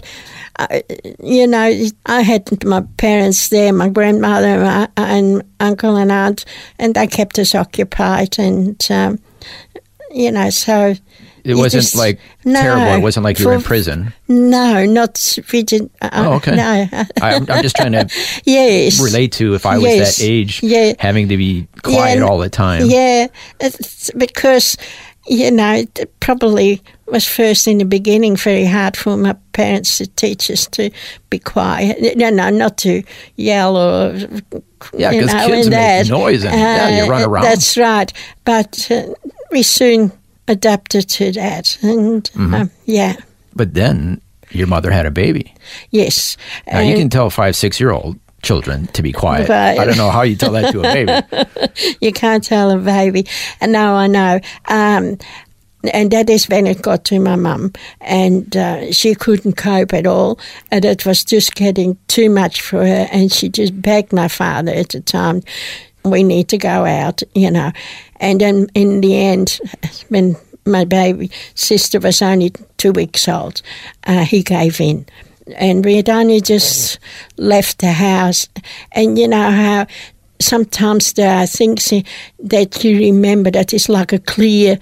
I, 0.59 0.65
I, 0.69 0.83
you 1.19 1.47
know, 1.47 1.87
I 2.05 2.21
had 2.21 2.63
my 2.63 2.81
parents 2.97 3.49
there, 3.49 3.73
my 3.73 3.89
grandmother 3.89 4.59
my, 4.59 4.87
and 4.97 5.41
uncle 5.59 5.95
and 5.95 6.11
aunt, 6.11 6.45
and 6.77 6.93
they 6.93 7.07
kept 7.07 7.39
us 7.39 7.55
occupied. 7.55 8.37
And 8.37 8.77
um, 8.91 9.17
you 10.11 10.31
know, 10.31 10.51
so 10.51 10.93
It 11.43 11.55
wasn't 11.55 11.83
just- 11.83 11.95
like 11.95 12.19
no, 12.45 12.61
terrible. 12.61 12.93
It 12.95 13.01
wasn't 13.01 13.25
like 13.25 13.39
you 13.39 13.47
were 13.47 13.53
in 13.53 13.61
prison. 13.61 14.13
No, 14.27 14.85
not 14.85 15.37
we 15.51 15.63
did. 15.63 15.89
Uh, 16.01 16.09
Oh, 16.13 16.33
okay. 16.35 16.55
No. 16.55 16.87
I, 16.91 17.05
I'm, 17.21 17.45
I'm 17.49 17.61
just 17.61 17.75
trying 17.75 17.91
to 17.93 18.07
yes. 18.45 19.01
relate 19.01 19.33
to 19.33 19.53
if 19.53 19.65
I 19.65 19.77
was 19.77 19.85
Yes. 19.85 20.17
that 20.17 20.23
age, 20.23 20.63
Yeah. 20.63 20.93
having 20.99 21.27
to 21.29 21.37
be 21.37 21.67
quiet 21.81 22.19
Yeah, 22.19 22.25
all 22.25 22.37
the 22.37 22.49
time. 22.49 22.85
Yeah, 22.89 23.27
it's 23.59 24.09
because 24.11 24.77
you 25.27 25.51
know 25.51 25.73
it 25.73 26.19
probably 26.19 26.81
was 27.07 27.27
first 27.27 27.67
in 27.67 27.77
the 27.77 27.85
beginning 27.85 28.35
very 28.37 28.65
hard 28.65 28.95
for 28.97 29.15
my 29.17 29.33
parents 29.53 29.97
to 29.97 30.07
teach 30.07 30.49
us 30.49 30.65
to 30.67 30.89
be 31.29 31.39
quiet. 31.39 32.15
No, 32.17 32.29
no, 32.29 32.49
not 32.49 32.77
to 32.79 33.03
yell 33.35 33.75
or 33.77 34.15
Yeah, 34.97 35.11
you 35.11 35.21
'cause 35.21 35.33
know, 35.33 35.47
kids 35.47 35.69
make 35.69 35.77
that. 35.77 36.07
noise 36.09 36.43
and, 36.45 36.53
yeah, 36.55 37.03
you 37.03 37.09
run 37.09 37.23
Uh, 37.23 37.27
around. 37.29 37.43
That's 37.43 37.77
right, 37.77 38.11
but 38.45 38.89
uh, 38.91 39.13
we 39.51 39.61
soon 39.63 40.11
adapted 40.47 41.09
to 41.09 41.31
that, 41.33 41.77
and 41.81 42.23
Mm-hmm. 42.31 42.53
um, 42.53 42.71
yeah, 42.85 43.15
But 43.55 43.73
then 43.73 44.21
your 44.51 44.67
mother 44.67 44.91
had 44.91 45.05
a 45.05 45.11
baby. 45.11 45.53
yes. 45.91 46.37
Now 46.71 46.79
you 46.81 46.95
can 46.95 47.09
tell 47.09 47.29
five, 47.29 47.55
six 47.55 47.79
year 47.79 47.91
old 47.91 48.19
children 48.43 48.87
to 48.87 49.01
be 49.01 49.11
quiet. 49.13 49.47
Right. 49.49 49.79
I 49.79 49.85
don't 49.85 49.97
know 49.97 50.09
how 50.11 50.21
you 50.23 50.35
tell 50.35 50.51
that 50.51 50.71
to 50.73 50.79
a 50.79 50.83
baby. 50.83 51.95
you 52.01 52.11
can't 52.11 52.43
tell 52.43 52.71
a 52.71 52.77
baby. 52.77 53.25
And 53.61 53.71
now 53.71 53.95
I 53.95 54.07
know. 54.07 54.39
Um, 54.67 55.17
and 55.93 56.11
that 56.11 56.29
is 56.29 56.47
when 56.49 56.65
it 56.67 56.81
got 56.81 57.03
to 57.05 57.19
my 57.19 57.35
mum, 57.35 57.73
and 57.99 58.55
uh, 58.55 58.91
she 58.93 59.15
couldn't 59.15 59.57
cope 59.57 59.93
at 59.93 60.07
all, 60.07 60.39
and 60.71 60.85
it 60.85 61.05
was 61.05 61.25
just 61.25 61.55
getting 61.55 61.97
too 62.07 62.29
much 62.29 62.61
for 62.61 62.85
her. 62.85 63.07
And 63.11 63.29
she 63.31 63.49
just 63.49 63.81
begged 63.81 64.13
my 64.13 64.29
father 64.29 64.71
at 64.71 64.89
the 64.89 65.01
time, 65.01 65.41
"We 66.05 66.23
need 66.23 66.47
to 66.49 66.57
go 66.57 66.85
out," 66.85 67.21
you 67.35 67.51
know. 67.51 67.71
And 68.23 68.39
then 68.39 68.67
in 68.73 69.01
the 69.01 69.15
end, 69.15 69.59
when 70.09 70.35
my 70.65 70.85
baby 70.85 71.29
sister 71.55 71.99
was 71.99 72.21
only 72.21 72.51
two 72.77 72.91
weeks 72.93 73.27
old, 73.27 73.61
uh, 74.07 74.25
he 74.25 74.41
gave 74.43 74.79
in. 74.81 75.05
and 75.57 75.83
we 75.85 75.95
had 75.97 76.09
only 76.09 76.39
just 76.39 76.99
left 77.37 77.79
the 77.79 77.91
house. 77.91 78.47
And 78.95 79.19
you 79.19 79.27
know 79.27 79.51
how 79.51 79.85
sometimes 80.39 81.13
there 81.13 81.35
are 81.37 81.47
things 81.47 81.91
that 82.49 82.83
you 82.83 82.97
remember 82.97 83.51
that 83.51 83.73
is 83.73 83.89
like 83.89 84.13
a 84.15 84.19
clear 84.19 84.77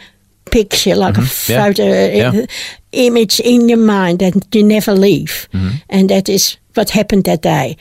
picture, 0.52 0.96
like 0.96 1.18
a 1.18 1.22
Mm-hmm. 1.22 1.52
Yeah. 1.52 1.66
photo 1.66 1.84
uh, 1.84 2.32
Yeah. 2.34 2.46
image 2.92 3.40
in 3.44 3.70
your 3.70 3.80
mind 3.80 4.20
that 4.20 4.34
you 4.56 4.64
never 4.64 4.94
leave. 4.94 5.48
Mm-hmm. 5.54 5.76
And 5.90 6.10
that 6.10 6.30
is 6.30 6.58
what 6.76 6.92
happened 6.92 7.24
that 7.24 7.42
day. 7.42 7.76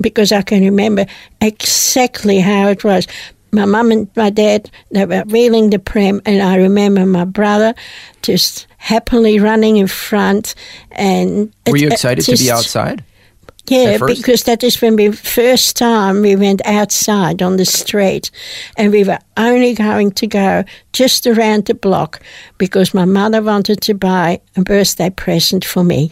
Because 0.00 0.30
I 0.38 0.42
can 0.42 0.62
remember 0.64 1.06
exactly 1.40 2.40
how 2.40 2.68
it 2.70 2.84
was. 2.84 3.06
My 3.52 3.64
mum 3.64 3.90
and 3.90 4.08
my 4.16 4.30
dad, 4.30 4.70
they 4.92 5.04
were 5.04 5.24
wheeling 5.26 5.70
the 5.70 5.78
pram, 5.78 6.20
and 6.24 6.40
I 6.42 6.56
remember 6.56 7.04
my 7.06 7.24
brother 7.24 7.74
just 8.22 8.66
happily 8.78 9.38
running 9.40 9.76
in 9.76 9.86
front. 9.88 10.54
And 10.92 11.52
Were 11.66 11.76
it- 11.76 11.80
you 11.82 11.86
it 11.88 11.92
excited 11.94 12.24
to 12.24 12.36
be 12.36 12.50
outside? 12.50 13.02
yeah, 13.66 13.98
because 14.06 14.44
that 14.44 14.62
is 14.64 14.80
when 14.82 14.96
we 14.96 15.12
first 15.12 15.76
time 15.76 16.22
we 16.22 16.34
went 16.36 16.60
outside 16.64 17.42
on 17.42 17.56
the 17.56 17.64
street, 17.64 18.30
and 18.76 18.92
we 18.92 19.04
were 19.04 19.18
only 19.36 19.74
going 19.74 20.12
to 20.12 20.26
go 20.26 20.64
just 20.92 21.26
around 21.26 21.64
the 21.66 21.74
block 21.74 22.20
because 22.58 22.94
my 22.94 23.04
mother 23.04 23.42
wanted 23.42 23.80
to 23.82 23.94
buy 23.94 24.40
a 24.56 24.62
birthday 24.62 25.10
present 25.10 25.64
for 25.64 25.82
me 25.84 26.10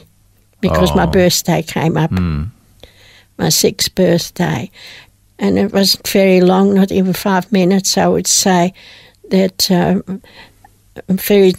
because 0.60 0.94
my 0.94 1.04
Oh. 1.04 1.10
birthday 1.10 1.62
came 1.62 1.96
up, 1.96 2.10
hmm. 2.10 2.44
my 3.38 3.48
sixth 3.48 3.94
birthday, 3.94 4.70
and 5.38 5.58
it 5.58 5.72
wasn't 5.72 6.06
very 6.08 6.40
long, 6.40 6.74
not 6.74 6.92
even 6.92 7.12
five 7.12 7.50
minutes. 7.52 7.96
I 7.96 8.08
would 8.08 8.26
say 8.26 8.74
that 9.30 9.70
um, 9.70 10.22
very 11.08 11.52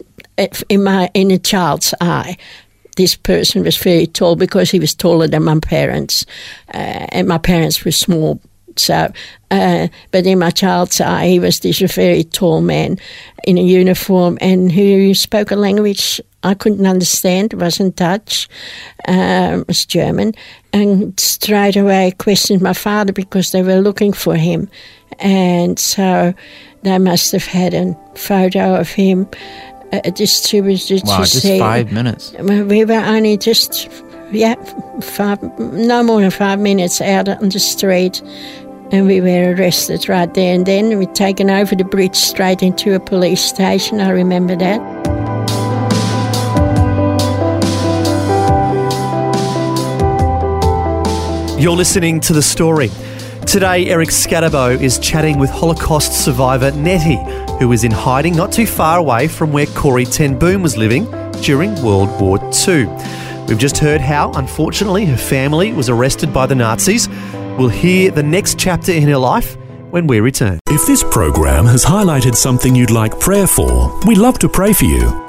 in 0.69 0.83
my 0.83 1.09
in 1.13 1.31
a 1.31 1.37
child's 1.37 1.93
eye 2.01 2.37
this 2.99 3.15
person 3.15 3.63
was 3.63 3.77
very 3.77 4.05
tall 4.05 4.35
because 4.35 4.69
he 4.69 4.77
was 4.77 4.93
taller 4.93 5.25
than 5.25 5.43
my 5.43 5.57
parents, 5.57 6.25
uh, 6.73 7.07
and 7.13 7.29
my 7.29 7.37
parents 7.37 7.85
were 7.85 7.93
small. 7.93 8.41
So, 8.75 9.11
uh, 9.51 9.87
but 10.11 10.25
in 10.25 10.39
my 10.39 10.49
child's 10.49 10.99
eye, 10.99 11.27
he 11.27 11.39
was 11.39 11.61
this 11.61 11.79
very 11.79 12.25
tall 12.25 12.59
man 12.59 12.97
in 13.45 13.57
a 13.57 13.63
uniform 13.63 14.37
and 14.41 14.69
who 14.69 15.13
spoke 15.13 15.51
a 15.51 15.55
language 15.55 16.19
I 16.43 16.53
couldn't 16.53 16.85
understand. 16.85 17.53
Wasn't 17.53 17.95
Dutch, 17.95 18.47
um, 19.07 19.61
it 19.61 19.67
was 19.67 19.85
German, 19.85 20.33
and 20.73 21.19
straight 21.19 21.75
away 21.75 22.07
I 22.07 22.11
questioned 22.11 22.61
my 22.61 22.73
father 22.73 23.11
because 23.13 23.51
they 23.51 23.61
were 23.61 23.81
looking 23.81 24.13
for 24.13 24.35
him, 24.35 24.69
and 25.19 25.77
so 25.77 26.33
they 26.83 26.97
must 26.97 27.31
have 27.33 27.45
had 27.45 27.73
a 27.73 27.97
photo 28.15 28.75
of 28.75 28.89
him 28.89 29.27
uh, 29.91 29.99
distributed 30.11 31.01
Wow, 31.05 31.17
to 31.17 31.23
just 31.23 31.41
see. 31.41 31.59
five 31.59 31.91
minutes. 31.91 32.33
We 32.39 32.85
were 32.85 32.93
only 32.93 33.37
just, 33.37 33.89
yeah, 34.31 34.55
five, 35.01 35.41
no 35.59 36.03
more 36.03 36.21
than 36.21 36.31
five 36.31 36.59
minutes 36.59 37.01
out 37.01 37.27
on 37.27 37.49
the 37.49 37.59
street, 37.59 38.21
and 38.91 39.07
we 39.07 39.19
were 39.19 39.55
arrested 39.55 40.07
right 40.07 40.33
there 40.33 40.55
and 40.55 40.65
then. 40.65 40.97
We 40.97 41.05
taken 41.07 41.49
over 41.49 41.75
the 41.75 41.83
bridge 41.83 42.15
straight 42.15 42.63
into 42.63 42.95
a 42.95 42.99
police 42.99 43.41
station. 43.41 43.99
I 43.99 44.09
remember 44.11 44.55
that. 44.55 45.18
You're 51.59 51.75
listening 51.75 52.21
to 52.21 52.31
The 52.31 52.41
Story. 52.41 52.89
Today, 53.45 53.87
Eric 53.87 54.11
Scatterbo 54.11 54.81
is 54.81 54.97
chatting 54.97 55.37
with 55.37 55.49
Holocaust 55.49 56.23
survivor 56.23 56.71
Netty, 56.71 57.17
who 57.59 57.73
is 57.73 57.83
in 57.83 57.91
hiding 57.91 58.33
not 58.33 58.53
too 58.53 58.65
far 58.65 58.97
away 58.97 59.27
from 59.27 59.51
where 59.51 59.65
Corrie 59.65 60.05
ten 60.05 60.39
Boom 60.39 60.61
was 60.61 60.77
living 60.77 61.03
during 61.41 61.75
World 61.83 62.09
War 62.21 62.37
II. 62.65 62.85
We've 63.49 63.57
just 63.57 63.77
heard 63.77 63.99
how, 63.99 64.31
unfortunately, 64.35 65.03
her 65.07 65.17
family 65.17 65.73
was 65.73 65.89
arrested 65.89 66.33
by 66.33 66.45
the 66.45 66.55
Nazis. 66.55 67.09
We'll 67.57 67.67
hear 67.67 68.09
the 68.09 68.23
next 68.23 68.57
chapter 68.57 68.93
in 68.93 69.03
her 69.03 69.17
life 69.17 69.57
when 69.89 70.07
we 70.07 70.21
return. 70.21 70.59
If 70.67 70.87
this 70.87 71.03
program 71.03 71.65
has 71.65 71.83
highlighted 71.83 72.35
something 72.35 72.73
you'd 72.73 72.89
like 72.89 73.19
prayer 73.19 73.47
for, 73.47 73.99
we'd 74.07 74.17
love 74.17 74.39
to 74.39 74.47
pray 74.47 74.71
for 74.71 74.85
you. 74.85 75.28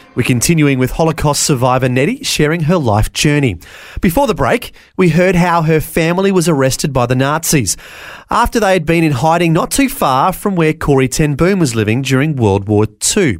We're 0.13 0.23
continuing 0.23 0.77
with 0.77 0.91
Holocaust 0.91 1.43
survivor 1.43 1.87
Netty 1.87 2.21
sharing 2.23 2.63
her 2.63 2.77
life 2.77 3.13
journey. 3.13 3.57
Before 4.01 4.27
the 4.27 4.35
break, 4.35 4.73
we 4.97 5.07
heard 5.07 5.35
how 5.35 5.61
her 5.61 5.79
family 5.79 6.33
was 6.33 6.49
arrested 6.49 6.91
by 6.91 7.05
the 7.05 7.15
Nazis 7.15 7.77
after 8.29 8.59
they 8.59 8.73
had 8.73 8.85
been 8.85 9.05
in 9.05 9.13
hiding 9.13 9.53
not 9.53 9.71
too 9.71 9.87
far 9.87 10.33
from 10.33 10.57
where 10.57 10.73
Corrie 10.73 11.07
ten 11.07 11.35
Boom 11.35 11.59
was 11.59 11.75
living 11.75 12.01
during 12.01 12.35
World 12.35 12.67
War 12.67 12.87
II. 13.15 13.37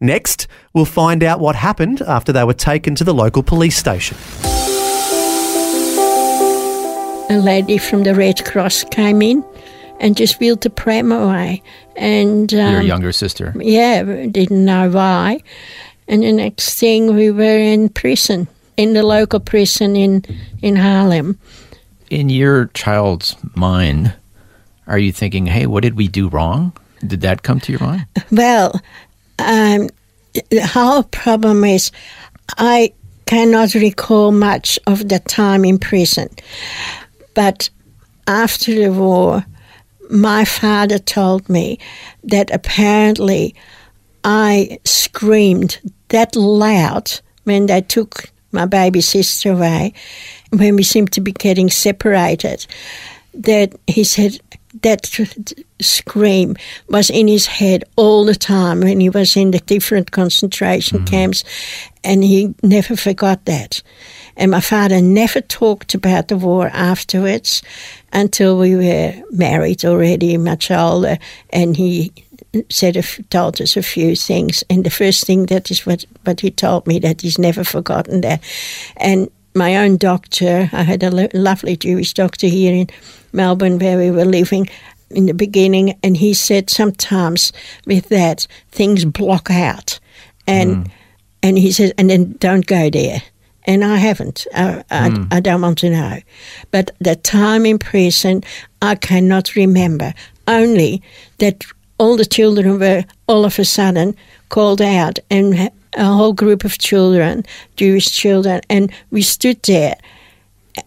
Next, 0.00 0.48
we'll 0.72 0.86
find 0.86 1.22
out 1.22 1.38
what 1.38 1.54
happened 1.54 2.02
after 2.02 2.32
they 2.32 2.42
were 2.42 2.52
taken 2.52 2.96
to 2.96 3.04
the 3.04 3.14
local 3.14 3.44
police 3.44 3.76
station. 3.76 4.16
A 7.30 7.38
lady 7.38 7.78
from 7.78 8.02
the 8.02 8.14
Red 8.16 8.44
Cross 8.44 8.84
came 8.90 9.22
in 9.22 9.44
and 10.00 10.16
just 10.16 10.40
wheeled 10.40 10.62
the 10.62 10.70
pram 10.70 11.12
away. 11.12 11.62
And 11.96 12.52
um, 12.54 12.72
Your 12.72 12.82
younger 12.82 13.12
sister. 13.12 13.52
Yeah, 13.56 14.02
didn't 14.02 14.64
know 14.64 14.90
why. 14.90 15.40
And 16.08 16.22
the 16.22 16.32
next 16.32 16.78
thing, 16.78 17.14
we 17.14 17.30
were 17.30 17.58
in 17.58 17.90
prison, 17.90 18.48
in 18.76 18.94
the 18.94 19.02
local 19.02 19.40
prison 19.40 19.94
in, 19.94 20.24
in 20.62 20.74
Haarlem. 20.74 21.36
In 22.08 22.30
your 22.30 22.66
child's 22.72 23.36
mind, 23.54 24.14
are 24.86 24.98
you 24.98 25.12
thinking, 25.12 25.46
hey, 25.46 25.66
what 25.66 25.82
did 25.82 25.96
we 25.96 26.08
do 26.08 26.28
wrong? 26.28 26.72
Did 27.06 27.20
that 27.20 27.42
come 27.42 27.60
to 27.60 27.72
your 27.72 27.82
mind? 27.82 28.06
Well, 28.32 28.80
um, 29.38 29.90
the 30.50 30.66
whole 30.66 31.02
problem 31.02 31.62
is 31.64 31.92
I 32.56 32.92
cannot 33.26 33.74
recall 33.74 34.32
much 34.32 34.78
of 34.86 35.08
the 35.08 35.18
time 35.18 35.64
in 35.64 35.78
prison. 35.78 36.28
But 37.34 37.68
after 38.26 38.74
the 38.74 38.92
war, 38.92 39.44
my 40.10 40.46
father 40.46 40.98
told 40.98 41.48
me 41.50 41.78
that 42.24 42.50
apparently 42.50 43.54
I 44.24 44.78
screamed 44.84 45.78
that 46.08 46.36
loud 46.36 47.10
when 47.44 47.66
they 47.66 47.80
took 47.80 48.30
my 48.52 48.66
baby 48.66 49.00
sister 49.00 49.52
away, 49.52 49.92
when 50.50 50.76
we 50.76 50.82
seemed 50.82 51.12
to 51.12 51.20
be 51.20 51.32
getting 51.32 51.70
separated, 51.70 52.66
that 53.34 53.74
he 53.86 54.04
said 54.04 54.38
that 54.82 55.06
scream 55.80 56.56
was 56.88 57.10
in 57.10 57.28
his 57.28 57.46
head 57.46 57.84
all 57.96 58.24
the 58.24 58.34
time 58.34 58.80
when 58.80 59.00
he 59.00 59.08
was 59.08 59.36
in 59.36 59.50
the 59.50 59.58
different 59.60 60.10
concentration 60.10 60.98
mm-hmm. 60.98 61.06
camps, 61.06 61.44
and 62.04 62.22
he 62.22 62.54
never 62.62 62.96
forgot 62.96 63.44
that. 63.46 63.82
And 64.36 64.50
my 64.50 64.60
father 64.60 65.00
never 65.00 65.40
talked 65.40 65.94
about 65.94 66.28
the 66.28 66.36
war 66.36 66.68
afterwards 66.68 67.62
until 68.12 68.58
we 68.58 68.76
were 68.76 69.14
married 69.32 69.84
already, 69.84 70.36
much 70.36 70.70
older, 70.70 71.18
and 71.50 71.76
he 71.76 72.12
said 72.70 72.96
a 72.96 73.00
f- 73.00 73.20
told 73.30 73.60
us 73.60 73.76
a 73.76 73.82
few 73.82 74.16
things. 74.16 74.64
And 74.70 74.84
the 74.84 74.90
first 74.90 75.26
thing 75.26 75.46
that 75.46 75.70
is 75.70 75.86
what, 75.86 76.04
what 76.24 76.40
he 76.40 76.50
told 76.50 76.86
me 76.86 76.98
that 77.00 77.22
he's 77.22 77.38
never 77.38 77.64
forgotten 77.64 78.20
that. 78.22 78.42
And 78.96 79.30
my 79.54 79.76
own 79.76 79.96
doctor, 79.96 80.70
I 80.72 80.82
had 80.82 81.02
a 81.02 81.10
lo- 81.10 81.28
lovely 81.34 81.76
Jewish 81.76 82.14
doctor 82.14 82.46
here 82.46 82.74
in 82.74 82.88
Melbourne 83.32 83.78
where 83.78 83.98
we 83.98 84.10
were 84.10 84.24
living 84.24 84.68
in 85.10 85.26
the 85.26 85.34
beginning, 85.34 85.98
and 86.02 86.16
he 86.16 86.34
said 86.34 86.70
sometimes 86.70 87.52
with 87.86 88.08
that 88.08 88.46
things 88.70 89.04
block 89.04 89.50
out, 89.50 89.98
and 90.46 90.86
mm. 90.86 90.90
and 91.42 91.58
he 91.58 91.72
says 91.72 91.92
and 91.98 92.10
then 92.10 92.32
don't 92.38 92.66
go 92.66 92.90
there. 92.90 93.22
And 93.64 93.84
I 93.84 93.96
haven't. 93.96 94.46
I, 94.54 94.82
I, 94.90 95.10
mm. 95.10 95.28
I 95.30 95.40
don't 95.40 95.60
want 95.60 95.78
to 95.78 95.90
know. 95.90 96.20
But 96.70 96.90
the 97.00 97.16
time 97.16 97.66
in 97.66 97.78
prison, 97.78 98.42
I 98.80 98.94
cannot 98.94 99.54
remember. 99.54 100.14
Only 100.46 101.02
that 101.38 101.64
all 101.98 102.16
the 102.16 102.24
children 102.24 102.78
were 102.78 103.04
all 103.26 103.44
of 103.44 103.58
a 103.58 103.64
sudden 103.64 104.16
called 104.48 104.80
out, 104.80 105.18
and 105.30 105.70
a 105.94 106.04
whole 106.04 106.32
group 106.32 106.64
of 106.64 106.78
children, 106.78 107.44
Jewish 107.76 108.10
children, 108.10 108.60
and 108.68 108.92
we 109.10 109.22
stood 109.22 109.62
there. 109.64 109.96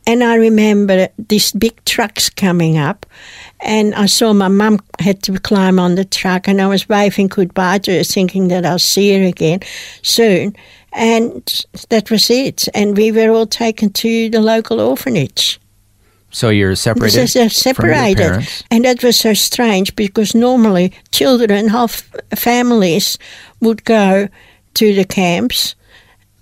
And 0.07 0.23
I 0.23 0.35
remember 0.35 1.09
these 1.27 1.51
big 1.51 1.83
trucks 1.85 2.29
coming 2.29 2.77
up, 2.77 3.05
and 3.59 3.93
I 3.93 4.05
saw 4.05 4.33
my 4.33 4.47
mum 4.47 4.79
had 4.99 5.21
to 5.23 5.37
climb 5.39 5.79
on 5.79 5.95
the 5.95 6.05
truck, 6.05 6.47
and 6.47 6.61
I 6.61 6.67
was 6.67 6.87
waving 6.87 7.27
goodbye 7.27 7.79
to 7.79 7.97
her, 7.97 8.03
thinking 8.03 8.47
that 8.47 8.65
I'll 8.65 8.79
see 8.79 9.17
her 9.17 9.27
again 9.27 9.59
soon. 10.01 10.55
And 10.93 11.65
that 11.89 12.11
was 12.11 12.29
it. 12.29 12.67
And 12.73 12.97
we 12.97 13.11
were 13.11 13.29
all 13.29 13.47
taken 13.47 13.91
to 13.93 14.29
the 14.29 14.41
local 14.41 14.81
orphanage. 14.81 15.60
So 16.31 16.49
you're 16.49 16.75
separated. 16.75 17.27
They're 17.27 17.27
From 17.27 17.41
your 17.41 17.49
separated, 17.49 18.47
and 18.71 18.85
that 18.85 19.03
was 19.03 19.19
so 19.19 19.33
strange 19.33 19.95
because 19.95 20.33
normally 20.33 20.93
children, 21.11 21.67
half 21.67 22.09
families, 22.35 23.17
would 23.59 23.83
go 23.83 24.29
to 24.73 24.93
the 24.93 25.03
camps, 25.03 25.75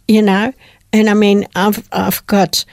you 0.08 0.22
know. 0.22 0.54
And 0.94 1.10
I 1.10 1.14
mean, 1.14 1.48
I've 1.56 1.88
I've 1.92 2.26
got. 2.28 2.66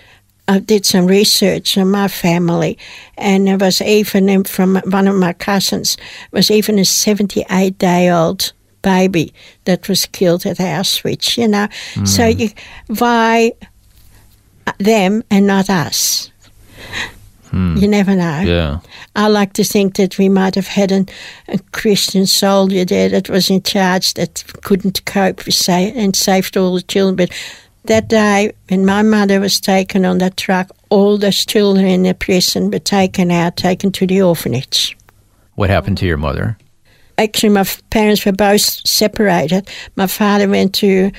I 0.48 0.60
did 0.60 0.86
some 0.86 1.06
research 1.06 1.76
on 1.76 1.90
my 1.90 2.06
family, 2.06 2.78
and 3.18 3.48
there 3.48 3.58
was 3.58 3.82
even 3.82 4.44
from 4.44 4.76
one 4.84 5.08
of 5.08 5.16
my 5.16 5.32
cousins 5.32 5.96
was 6.30 6.50
even 6.50 6.78
a 6.78 6.84
seventy-eight 6.84 7.78
day 7.78 8.10
old 8.10 8.52
baby 8.82 9.34
that 9.64 9.88
was 9.88 10.06
killed 10.06 10.46
at 10.46 10.58
Auschwitz. 10.58 11.36
You 11.36 11.48
know, 11.48 11.66
so 12.04 12.30
hmm. 12.30 12.38
you, 12.38 12.50
why 12.86 13.52
them 14.78 15.24
and 15.30 15.46
not 15.46 15.68
us? 15.68 16.30
Mm. 17.56 17.80
You 17.80 17.88
never 17.88 18.14
know. 18.14 18.40
Yeah. 18.40 18.80
I 19.14 19.28
like 19.28 19.54
to 19.54 19.64
think 19.64 19.96
that 19.96 20.18
we 20.18 20.28
might 20.28 20.54
have 20.56 20.66
had 20.66 20.92
an, 20.92 21.08
a 21.48 21.58
Christian 21.72 22.26
soldier 22.26 22.84
there 22.84 23.08
that 23.08 23.30
was 23.30 23.48
in 23.48 23.62
charge 23.62 24.12
that 24.14 24.44
couldn't 24.62 25.04
cope 25.06 25.46
with 25.46 25.54
sa- 25.54 25.72
and 25.72 26.14
saved 26.14 26.56
all 26.56 26.74
the 26.74 26.82
children. 26.82 27.16
But 27.16 27.30
that 27.84 28.08
day, 28.08 28.52
when 28.68 28.84
my 28.84 29.02
mother 29.02 29.40
was 29.40 29.58
taken 29.58 30.04
on 30.04 30.18
that 30.18 30.36
truck, 30.36 30.70
all 30.90 31.16
those 31.16 31.46
children 31.46 31.86
in 31.86 32.02
the 32.02 32.12
prison 32.12 32.70
were 32.70 32.78
taken 32.78 33.30
out, 33.30 33.56
taken 33.56 33.90
to 33.92 34.06
the 34.06 34.20
orphanage. 34.20 34.96
What 35.54 35.70
happened 35.70 35.96
to 35.98 36.06
your 36.06 36.18
mother? 36.18 36.58
Actually, 37.16 37.48
my 37.54 37.60
f- 37.60 37.82
parents 37.88 38.26
were 38.26 38.32
both 38.32 38.60
separated. 38.60 39.70
My 39.96 40.06
father 40.06 40.46
went 40.46 40.74
to 40.74 41.10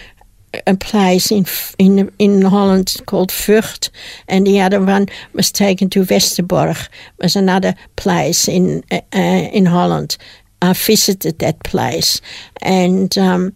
a 0.66 0.76
place 0.76 1.32
in 1.32 1.46
in 1.78 2.12
in 2.20 2.42
Holland 2.42 2.96
called 3.06 3.32
Vught, 3.32 3.90
and 4.28 4.46
the 4.46 4.62
other 4.62 4.80
one 4.80 5.08
was 5.34 5.52
taken 5.52 5.90
to 5.90 6.04
Westerbork, 6.04 6.90
was 7.22 7.36
another 7.36 7.76
place 7.96 8.48
in 8.48 8.84
uh, 8.92 9.50
in 9.54 9.66
Holland. 9.66 10.18
I 10.62 10.74
visited 10.74 11.40
that 11.40 11.64
place, 11.64 12.22
and 12.62 13.16
um, 13.18 13.54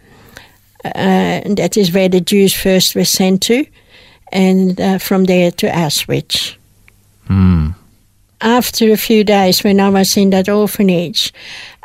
uh, 0.86 1.42
that 1.56 1.78
is 1.78 1.92
where 1.92 2.10
the 2.10 2.22
Jews 2.22 2.54
first 2.54 2.96
were 2.96 3.06
sent 3.06 3.42
to, 3.44 3.66
and 4.32 4.80
uh, 4.80 4.98
from 4.98 5.26
there 5.26 5.52
to 5.52 5.68
Auschwitz. 5.68 6.56
After 8.42 8.92
a 8.92 8.98
few 8.98 9.24
days, 9.24 9.64
when 9.64 9.80
I 9.80 9.90
was 9.90 10.18
in 10.18 10.32
that 10.32 10.50
orphanage, 10.50 11.32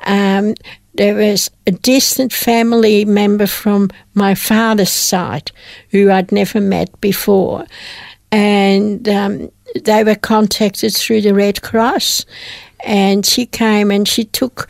um, 0.07 0.55
there 0.97 1.15
was 1.15 1.51
a 1.67 1.71
distant 1.73 2.33
family 2.33 3.05
member 3.05 3.47
from 3.47 3.91
my 4.15 4.35
father's 4.35 4.93
side 4.93 5.53
who 5.91 6.11
I'd 6.11 6.33
never 6.33 6.61
met 6.61 7.01
before. 7.01 7.67
And 8.33 9.09
um, 9.09 9.51
they 9.85 10.05
were 10.05 10.15
contacted 10.15 10.95
through 10.95 11.23
the 11.23 11.35
Red 11.35 11.63
Cross. 11.63 12.25
And 12.85 13.25
she 13.27 13.47
came 13.47 13.91
and 13.91 14.07
she 14.07 14.25
took 14.25 14.69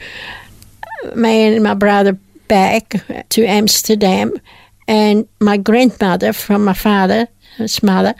me 1.15 1.45
and 1.45 1.63
my 1.63 1.75
brother 1.75 2.19
back 2.49 2.95
to 3.31 3.45
Amsterdam. 3.45 4.33
And 4.89 5.29
my 5.41 5.57
grandmother 5.57 6.33
from 6.33 6.65
my 6.65 6.75
father's 6.75 7.83
mother, 7.83 8.15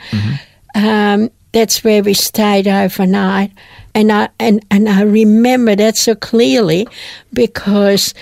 um, 0.75 1.29
that's 1.53 1.83
where 1.83 2.03
we 2.03 2.13
stayed 2.13 2.67
overnight. 2.67 3.51
And 3.97 4.11
I, 4.11 4.29
and, 4.39 4.63
and 4.69 4.87
I 4.87 5.01
remember 5.01 5.75
that 5.75 5.97
so 5.97 6.13
clearly 6.13 6.87
because 7.33 8.13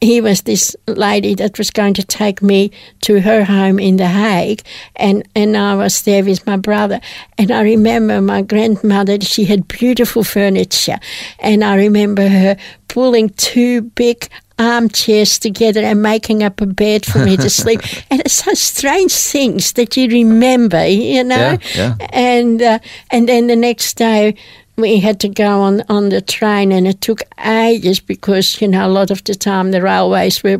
he 0.00 0.20
was 0.20 0.42
this 0.42 0.76
lady 0.86 1.34
that 1.34 1.58
was 1.58 1.72
going 1.72 1.94
to 1.94 2.04
take 2.04 2.40
me 2.40 2.70
to 3.00 3.20
her 3.20 3.42
home 3.42 3.80
in 3.80 3.96
The 3.96 4.06
Hague, 4.06 4.62
and, 4.94 5.26
and 5.34 5.56
I 5.56 5.74
was 5.74 6.02
there 6.02 6.24
with 6.24 6.46
my 6.46 6.56
brother. 6.56 7.00
And 7.36 7.50
I 7.50 7.62
remember 7.62 8.20
my 8.20 8.42
grandmother, 8.42 9.20
she 9.22 9.44
had 9.44 9.66
beautiful 9.66 10.22
furniture, 10.22 11.00
and 11.40 11.64
I 11.64 11.74
remember 11.74 12.28
her 12.28 12.56
pulling 12.86 13.30
two 13.30 13.82
big 13.82 14.28
armchairs 14.58 15.38
together 15.38 15.80
and 15.80 16.02
making 16.02 16.42
up 16.42 16.60
a 16.60 16.66
bed 16.66 17.04
for 17.04 17.24
me 17.24 17.36
to 17.36 17.50
sleep. 17.50 17.80
And 18.10 18.20
it's 18.20 18.34
such 18.34 18.58
strange 18.58 19.12
things 19.12 19.72
that 19.72 19.96
you 19.96 20.08
remember, 20.08 20.86
you 20.86 21.24
know? 21.24 21.58
Yeah, 21.74 21.96
yeah. 21.98 22.06
And, 22.10 22.62
uh, 22.62 22.78
and 23.10 23.28
then 23.28 23.46
the 23.46 23.56
next 23.56 23.94
day, 23.94 24.36
we 24.76 24.98
had 24.98 25.20
to 25.20 25.28
go 25.28 25.60
on, 25.60 25.82
on 25.88 26.08
the 26.08 26.20
train 26.20 26.72
and 26.72 26.86
it 26.86 27.00
took 27.00 27.20
ages 27.44 28.00
because, 28.00 28.60
you 28.60 28.66
know, 28.66 28.86
a 28.86 28.88
lot 28.88 29.10
of 29.10 29.22
the 29.24 29.34
time 29.34 29.70
the 29.70 29.80
railways 29.80 30.42
were 30.42 30.58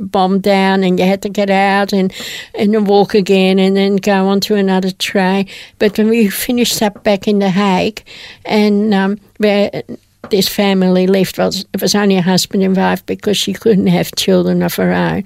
bombed 0.00 0.42
down 0.42 0.82
and 0.82 0.98
you 0.98 1.06
had 1.06 1.22
to 1.22 1.28
get 1.28 1.50
out 1.50 1.92
and, 1.92 2.12
and 2.58 2.86
walk 2.86 3.14
again 3.14 3.58
and 3.60 3.76
then 3.76 3.96
go 3.96 4.26
on 4.26 4.40
to 4.40 4.56
another 4.56 4.90
train. 4.90 5.48
But 5.78 5.96
when 5.96 6.08
we 6.08 6.28
finished 6.28 6.82
up 6.82 7.04
back 7.04 7.28
in 7.28 7.38
The 7.38 7.50
Hague 7.50 8.02
and 8.44 8.92
um, 8.92 9.18
where 9.38 9.84
this 10.30 10.48
family 10.48 11.06
left. 11.06 11.38
well, 11.38 11.50
it 11.72 11.80
was 11.80 11.94
only 11.94 12.16
a 12.16 12.22
husband 12.22 12.62
and 12.62 12.76
wife 12.76 13.04
because 13.06 13.36
she 13.36 13.52
couldn't 13.52 13.86
have 13.86 14.14
children 14.16 14.62
of 14.62 14.74
her 14.76 14.92
own. 14.92 15.24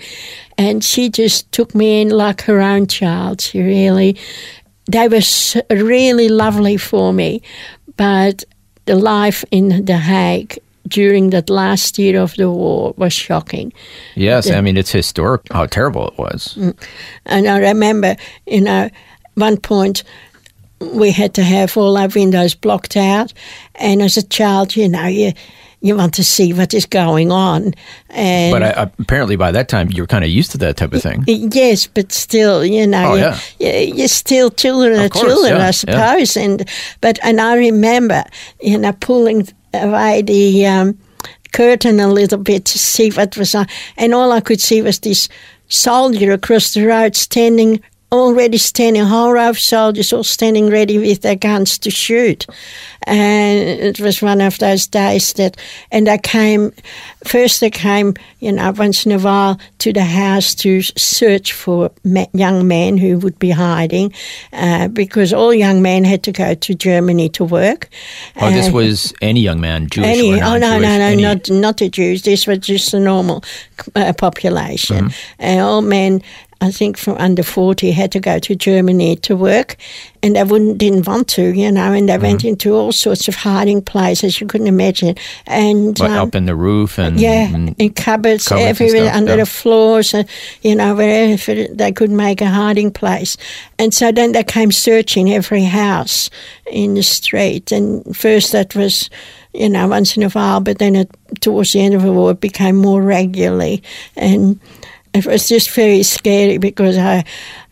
And 0.56 0.82
she 0.82 1.08
just 1.08 1.50
took 1.52 1.74
me 1.74 2.02
in 2.02 2.10
like 2.10 2.42
her 2.42 2.60
own 2.60 2.86
child. 2.86 3.40
She 3.40 3.60
really, 3.60 4.16
they 4.86 5.08
were 5.08 5.22
really 5.70 6.28
lovely 6.28 6.76
for 6.76 7.12
me. 7.12 7.42
But 7.96 8.44
the 8.86 8.96
life 8.96 9.44
in 9.50 9.84
The 9.84 9.98
Hague 9.98 10.58
during 10.88 11.30
that 11.30 11.50
last 11.50 11.98
year 11.98 12.20
of 12.20 12.34
the 12.36 12.50
war 12.50 12.94
was 12.96 13.12
shocking. 13.12 13.72
Yes, 14.14 14.50
I 14.50 14.60
mean 14.60 14.76
it's 14.76 14.90
historic 14.90 15.42
how 15.52 15.66
terrible 15.66 16.08
it 16.08 16.18
was. 16.18 16.54
Mm. 16.56 16.82
And 17.26 17.46
I 17.46 17.58
remember, 17.58 18.16
you 18.46 18.62
know, 18.62 18.88
one 19.34 19.58
point 19.58 20.02
we 20.80 21.10
had 21.12 21.34
to 21.34 21.42
have 21.42 21.76
all 21.76 21.96
our 21.96 22.08
windows 22.08 22.54
blocked 22.54 22.96
out. 22.96 23.32
And 23.76 24.00
as 24.02 24.16
a 24.16 24.22
child, 24.26 24.76
you 24.76 24.88
know, 24.88 25.06
you, 25.06 25.32
you 25.80 25.96
want 25.96 26.14
to 26.14 26.24
see 26.24 26.52
what 26.52 26.74
is 26.74 26.86
going 26.86 27.30
on. 27.32 27.74
And 28.10 28.52
But 28.52 28.62
I, 28.62 28.90
apparently 28.98 29.36
by 29.36 29.52
that 29.52 29.68
time 29.68 29.90
you 29.90 30.02
were 30.02 30.06
kind 30.06 30.24
of 30.24 30.30
used 30.30 30.50
to 30.52 30.58
that 30.58 30.76
type 30.76 30.92
of 30.92 31.02
thing. 31.02 31.24
Yes, 31.26 31.86
but 31.86 32.12
still, 32.12 32.64
you 32.64 32.86
know, 32.86 33.12
Oh, 33.12 33.14
yeah. 33.14 33.38
you- 33.58 33.94
you're 33.94 34.08
still 34.08 34.50
children 34.50 34.98
are 35.00 35.04
Of 35.06 35.10
course, 35.12 35.24
children, 35.26 35.52
yeah, 35.56 35.62
I 35.62 35.66
yeah. 35.66 35.70
suppose. 35.72 36.36
And 36.36 36.68
but 37.00 37.18
and 37.22 37.40
I 37.40 37.54
remember, 37.56 38.24
you 38.60 38.78
know, 38.78 38.92
pulling 38.92 39.48
away 39.74 40.22
the 40.22 40.66
um, 40.66 40.98
curtain 41.52 42.00
a 42.00 42.08
little 42.08 42.38
bit 42.38 42.64
to 42.66 42.78
see 42.78 43.10
what 43.10 43.36
was 43.36 43.54
on, 43.54 43.66
and 43.96 44.14
all 44.14 44.32
I 44.32 44.40
could 44.40 44.60
see 44.60 44.82
was 44.82 44.98
this 45.00 45.28
soldier 45.68 46.32
across 46.32 46.74
the 46.74 46.86
road 46.86 47.14
standing. 47.16 47.80
Already 48.10 48.56
standing, 48.56 49.02
a 49.02 49.06
whole 49.06 49.32
row 49.32 49.50
of 49.50 49.58
soldiers 49.58 50.14
all 50.14 50.24
standing 50.24 50.70
ready 50.70 50.96
with 50.96 51.20
their 51.20 51.36
guns 51.36 51.78
to 51.78 51.90
shoot. 51.90 52.46
And 53.02 53.58
it 53.58 54.00
was 54.00 54.22
one 54.22 54.40
of 54.40 54.58
those 54.58 54.86
days 54.86 55.34
that, 55.34 55.58
and 55.90 56.08
I 56.08 56.16
came, 56.18 56.72
first 57.24 57.62
I 57.62 57.68
came, 57.68 58.14
you 58.40 58.52
know, 58.52 58.72
once 58.72 59.04
in 59.04 59.12
a 59.12 59.18
while 59.18 59.58
to 59.78 59.92
the 59.92 60.04
house 60.04 60.54
to 60.56 60.80
search 60.82 61.52
for 61.52 61.90
young 62.32 62.66
men 62.66 62.96
who 62.96 63.18
would 63.18 63.38
be 63.38 63.50
hiding, 63.50 64.14
uh, 64.52 64.88
because 64.88 65.32
all 65.32 65.52
young 65.52 65.82
men 65.82 66.04
had 66.04 66.22
to 66.22 66.32
go 66.32 66.54
to 66.54 66.74
Germany 66.74 67.28
to 67.30 67.44
work. 67.44 67.88
Oh, 68.36 68.50
this 68.50 68.70
was 68.70 69.12
any 69.20 69.40
young 69.40 69.60
man, 69.60 69.88
Jewish 69.88 70.06
any, 70.06 70.32
or 70.32 70.44
oh 70.44 70.58
no, 70.58 70.78
no, 70.78 70.98
no, 70.98 71.04
any- 71.04 71.22
not 71.22 71.50
not 71.50 71.76
the 71.76 71.88
Jews. 71.88 72.22
This 72.22 72.46
was 72.46 72.58
just 72.58 72.92
the 72.92 73.00
normal 73.00 73.44
uh, 73.94 74.12
population. 74.14 75.08
Mm-hmm. 75.08 75.40
And 75.40 75.60
all 75.60 75.82
men, 75.82 76.22
I 76.60 76.72
think, 76.72 76.96
from 76.96 77.16
under 77.18 77.44
forty 77.44 77.92
had 77.92 78.10
to 78.12 78.20
go 78.20 78.40
to 78.40 78.54
Germany 78.56 79.14
to 79.16 79.36
work, 79.36 79.76
and 80.24 80.34
they 80.34 80.42
wouldn't 80.42 80.78
didn't 80.78 81.06
want 81.06 81.28
to, 81.28 81.42
you 81.54 81.70
know, 81.70 81.92
and 81.92 82.08
they 82.08 82.18
went 82.18 82.40
Mm-hmm. 82.40 82.48
into 82.48 82.74
all 82.74 82.90
sorts 82.92 83.28
of 83.28 83.36
hiding 83.36 83.80
places 83.80 84.40
you 84.40 84.46
couldn't 84.48 84.66
imagine, 84.66 85.14
and 85.46 85.96
But 85.96 86.10
um, 86.10 86.28
up 86.28 86.34
in 86.34 86.46
the 86.46 86.56
roof 86.56 86.98
and 86.98 87.20
yeah, 87.20 87.54
and- 87.54 87.76
in 87.78 87.92
cupboards, 87.92 88.48
cupboards 88.48 88.68
everywhere, 88.70 89.04
stuff, 89.04 89.16
under 89.16 89.32
yeah. 89.32 89.36
the 89.36 89.46
floors, 89.46 90.14
uh, 90.14 90.24
you 90.62 90.74
know, 90.74 90.96
wherever 90.96 91.54
they 91.74 91.92
could 91.92 92.10
make 92.10 92.40
a 92.40 92.46
hiding 92.48 92.90
place. 92.90 93.36
And 93.78 93.94
so 93.94 94.10
then 94.10 94.32
they 94.32 94.42
came 94.42 94.72
searching 94.72 95.30
every 95.32 95.62
house 95.64 96.28
in 96.72 96.94
the 96.94 97.02
street. 97.04 97.70
And 97.70 98.16
first 98.16 98.50
that 98.50 98.74
was, 98.74 99.08
you 99.54 99.68
know, 99.68 99.86
once 99.86 100.16
in 100.16 100.24
a 100.24 100.28
while, 100.30 100.60
but 100.60 100.78
then 100.78 100.96
it, 100.96 101.08
towards 101.40 101.72
the 101.72 101.80
end 101.80 101.94
of 101.94 102.02
the 102.02 102.12
war, 102.12 102.32
it 102.32 102.40
became 102.40 102.76
more 102.76 103.00
regularly. 103.00 103.82
And 104.16 104.58
it 105.14 105.26
was 105.26 105.48
just 105.48 105.70
very 105.70 106.02
scary 106.02 106.58
because 106.58 106.96
I, 106.98 107.24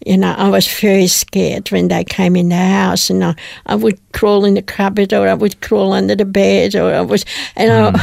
you 0.04 0.16
know, 0.16 0.32
I 0.36 0.48
was 0.48 0.66
very 0.80 1.06
scared 1.06 1.68
when 1.70 1.88
they 1.88 2.04
came 2.04 2.36
in 2.36 2.48
the 2.48 2.56
house, 2.56 3.10
and 3.10 3.22
I, 3.24 3.34
I 3.66 3.74
would 3.74 3.98
crawl 4.12 4.44
in 4.44 4.54
the 4.54 4.62
cupboard 4.62 5.12
or 5.12 5.28
I 5.28 5.34
would 5.34 5.60
crawl 5.60 5.92
under 5.92 6.14
the 6.16 6.24
bed 6.24 6.74
or 6.74 6.92
I 6.94 7.00
was, 7.02 7.24
and 7.56 7.70
I, 7.72 8.00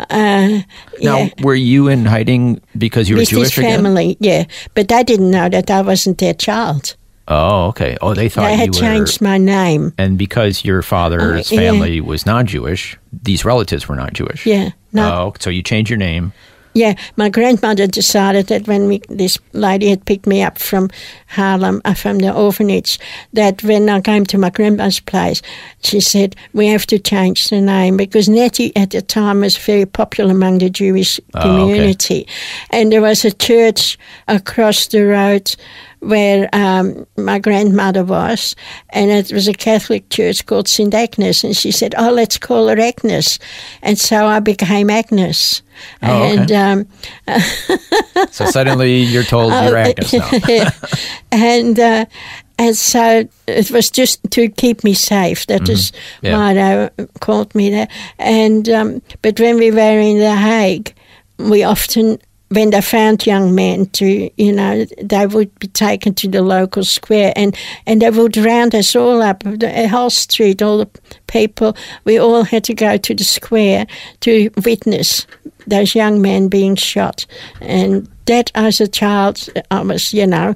uh, 0.10 0.62
now 1.02 1.18
yeah. 1.18 1.28
were 1.42 1.54
you 1.54 1.88
in 1.88 2.04
hiding 2.06 2.60
because 2.76 3.08
you 3.08 3.16
were 3.16 3.20
With 3.22 3.28
Jewish 3.30 3.58
again? 3.58 3.82
family, 3.82 4.16
yeah, 4.20 4.44
but 4.74 4.88
they 4.88 5.02
didn't 5.04 5.30
know 5.30 5.48
that 5.48 5.70
I 5.70 5.82
wasn't 5.82 6.18
their 6.18 6.34
child. 6.34 6.96
Oh, 7.26 7.68
okay. 7.68 7.96
Oh, 8.02 8.12
they 8.12 8.28
thought 8.28 8.42
They 8.44 8.52
you 8.52 8.58
had 8.58 8.68
were 8.74 8.80
changed 8.80 9.22
my 9.22 9.38
name. 9.38 9.94
and 9.96 10.18
because 10.18 10.62
your 10.62 10.82
father's 10.82 11.50
Uh, 11.50 11.54
yeah. 11.54 11.60
family 11.60 12.00
was 12.02 12.26
non-Jewish, 12.26 12.98
these 13.22 13.46
relatives 13.46 13.88
were 13.88 13.96
not 13.96 14.12
Jewish. 14.12 14.44
Yeah, 14.44 14.72
no, 14.92 15.08
Oh, 15.08 15.34
so 15.40 15.48
you 15.48 15.62
changed 15.62 15.88
your 15.90 15.96
name. 15.96 16.34
Yeah, 16.74 16.94
my 17.16 17.28
grandmother 17.28 17.86
decided 17.86 18.48
that 18.48 18.66
when 18.66 18.88
we, 18.88 19.00
this 19.08 19.38
lady 19.52 19.90
had 19.90 20.04
picked 20.04 20.26
me 20.26 20.42
up 20.42 20.58
from 20.58 20.90
Haarlem, 21.30 21.80
uh, 21.84 21.94
from 21.94 22.18
the 22.18 22.34
orphanage, 22.34 22.98
that 23.32 23.62
when 23.62 23.88
I 23.88 24.00
came 24.00 24.24
to 24.26 24.38
my 24.38 24.50
grandma's 24.50 24.98
place, 24.98 25.40
she 25.82 26.00
said, 26.00 26.34
we 26.52 26.66
have 26.66 26.84
to 26.86 26.98
change 26.98 27.48
the 27.48 27.60
name 27.60 27.96
because 27.96 28.28
Netty 28.28 28.74
at 28.76 28.90
the 28.90 29.02
time 29.02 29.40
was 29.40 29.56
very 29.56 29.86
popular 29.86 30.32
among 30.32 30.58
the 30.58 30.68
Jewish 30.70 31.20
Oh, 31.34 31.38
okay. 31.38 31.48
community. 31.48 32.26
And 32.70 32.90
there 32.90 33.02
was 33.02 33.24
a 33.24 33.30
church 33.32 33.96
across 34.26 34.88
the 34.88 35.06
road 35.06 35.54
where 36.08 36.48
um, 36.52 37.06
my 37.16 37.38
grandmother 37.38 38.04
was, 38.04 38.54
and 38.90 39.10
it 39.10 39.32
was 39.32 39.48
a 39.48 39.52
Catholic 39.52 40.08
church 40.10 40.46
called 40.46 40.68
St. 40.68 40.92
Agnes. 40.94 41.44
And 41.44 41.56
she 41.56 41.70
said, 41.70 41.94
Oh, 41.98 42.10
let's 42.10 42.38
call 42.38 42.68
her 42.68 42.78
Agnes. 42.78 43.38
And 43.82 43.98
so 43.98 44.26
I 44.26 44.40
became 44.40 44.90
Agnes. 44.90 45.62
Oh, 46.02 46.22
okay. 46.22 46.36
and 46.36 46.52
um, 46.52 46.86
So 48.30 48.44
suddenly 48.46 48.98
you're 49.02 49.22
told 49.24 49.52
you're 49.64 49.76
Agnes 49.76 50.12
now. 50.12 50.70
and 51.32 51.78
uh, 51.80 52.04
and 52.58 52.76
so 52.76 53.28
it 53.48 53.70
was 53.72 53.90
just 53.90 54.20
to 54.30 54.48
keep 54.48 54.84
me 54.84 54.94
safe. 54.94 55.46
That 55.46 55.68
is 55.68 55.90
Mm-hmm. 55.90 56.26
Yeah. 56.26 56.36
why 56.38 56.54
they 56.54 57.06
called 57.20 57.54
me 57.54 57.70
that. 57.70 57.90
And 58.18 58.68
um, 58.68 59.02
but 59.22 59.40
when 59.40 59.56
we 59.58 59.70
were 59.70 59.98
in 59.98 60.18
The 60.18 60.36
Hague, 60.36 60.94
we 61.38 61.64
often. 61.64 62.18
When 62.54 62.70
they 62.70 62.80
found 62.80 63.26
young 63.26 63.54
men 63.54 63.86
to, 63.86 64.30
you 64.36 64.52
know, 64.52 64.84
they 65.02 65.26
would 65.26 65.58
be 65.58 65.66
taken 65.68 66.14
to 66.14 66.28
the 66.28 66.42
local 66.42 66.84
square 66.84 67.32
and, 67.36 67.56
and 67.86 68.00
they 68.00 68.10
would 68.10 68.36
round 68.36 68.74
us 68.74 68.94
all 68.96 69.22
up, 69.22 69.42
the 69.42 69.88
whole 69.88 70.10
street, 70.10 70.62
all 70.62 70.78
the 70.78 70.88
people. 71.26 71.76
We 72.04 72.18
all 72.18 72.44
had 72.44 72.64
to 72.64 72.74
go 72.74 72.96
to 72.96 73.14
the 73.14 73.24
square 73.24 73.86
to 74.20 74.50
witness 74.64 75.26
those 75.66 75.94
young 75.94 76.20
men 76.22 76.48
being 76.48 76.76
shot. 76.76 77.26
And 77.60 78.08
that, 78.26 78.50
as 78.54 78.80
a 78.80 78.88
child, 78.88 79.48
I 79.70 79.80
was, 79.82 80.12
you 80.14 80.26
know, 80.26 80.54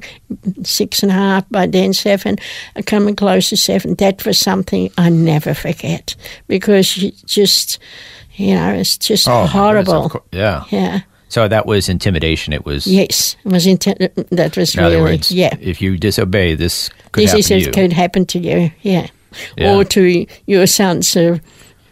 six 0.64 1.02
and 1.02 1.10
a 1.10 1.14
half, 1.14 1.48
by 1.50 1.66
then 1.66 1.92
seven, 1.94 2.36
uh, 2.76 2.82
coming 2.86 3.16
close 3.16 3.48
to 3.50 3.56
seven. 3.56 3.94
That 3.96 4.24
was 4.26 4.38
something 4.38 4.90
I 4.98 5.08
never 5.10 5.54
forget 5.54 6.14
because 6.46 6.96
you 6.96 7.12
just, 7.26 7.78
you 8.36 8.54
know, 8.54 8.72
it's 8.72 8.96
just 8.98 9.28
Oh, 9.28 9.46
horrible. 9.46 10.24
yeah. 10.32 10.64
Yeah. 10.70 11.00
So 11.28 11.46
that 11.48 11.66
was 11.66 11.88
intimidation. 11.88 12.52
It 12.54 12.64
was, 12.64 12.86
Yes, 12.86 13.36
it 13.44 13.52
was 13.52 13.66
inten- 13.66 14.28
that 14.30 14.56
was 14.56 14.74
in 14.74 14.82
really 14.82 14.96
words, 15.00 15.30
yeah. 15.30 15.54
if 15.60 15.80
you 15.82 15.98
disobey, 15.98 16.54
this 16.54 16.88
could 17.12 17.22
This 17.24 17.30
happen 17.32 17.38
is 17.40 17.46
to 17.48 17.58
you. 17.60 17.70
could 17.72 17.92
happen 17.92 18.24
to 18.26 18.38
you, 18.38 18.70
yeah, 18.82 19.08
Yeah. 19.56 19.74
or 19.74 19.84
to 19.84 20.26
your 20.46 20.66
son. 20.66 21.02
So, 21.02 21.38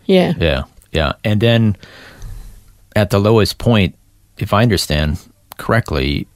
yeah, 0.06 0.32
Yeah, 0.40 0.62
yeah. 0.92 1.12
And 1.22 1.40
then 1.40 1.76
at 2.94 3.10
the 3.10 3.18
lowest 3.18 3.58
point, 3.58 3.94
if 4.38 4.52
I 4.54 4.62
understand 4.62 5.18
correctly, 5.58 6.26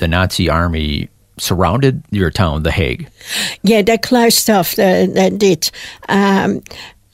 the 0.00 0.08
Nazi 0.08 0.48
army 0.50 1.08
surrounded 1.38 2.02
your 2.10 2.30
town, 2.30 2.62
The 2.64 2.72
Hague. 2.72 3.08
yeah, 3.62 3.82
they 3.82 3.98
closed 3.98 4.50
off. 4.50 4.74
They, 4.74 5.06
they 5.06 5.30
did. 5.30 5.70
Um, 6.08 6.62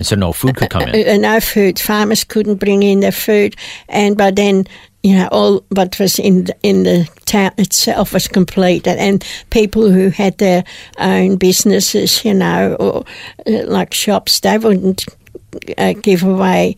so 0.00 0.16
no 0.16 0.32
food 0.32 0.56
could 0.56 0.70
come 0.70 0.88
in. 0.88 1.08
uh, 1.08 1.16
no 1.32 1.40
food. 1.40 1.78
Farmers 1.78 2.24
couldn't 2.24 2.54
bring 2.56 2.82
in 2.82 3.00
their 3.00 3.12
food, 3.12 3.54
and 3.88 4.16
by 4.16 4.30
then, 4.30 4.66
you 5.02 5.14
know, 5.14 5.28
all 5.32 5.64
what 5.70 5.98
was 5.98 6.18
in 6.18 6.44
the, 6.44 6.56
in 6.62 6.82
the 6.82 7.08
town 7.24 7.52
itself 7.58 8.12
was 8.12 8.28
completed, 8.28 8.98
and 8.98 9.24
people 9.50 9.90
who 9.90 10.10
had 10.10 10.38
their 10.38 10.64
own 10.98 11.36
businesses, 11.36 12.24
you 12.24 12.34
know, 12.34 12.76
or 12.78 13.04
uh, 13.46 13.66
like 13.66 13.94
shops, 13.94 14.40
they 14.40 14.58
wouldn't 14.58 15.06
uh, 15.78 15.94
give 15.94 16.22
away 16.22 16.76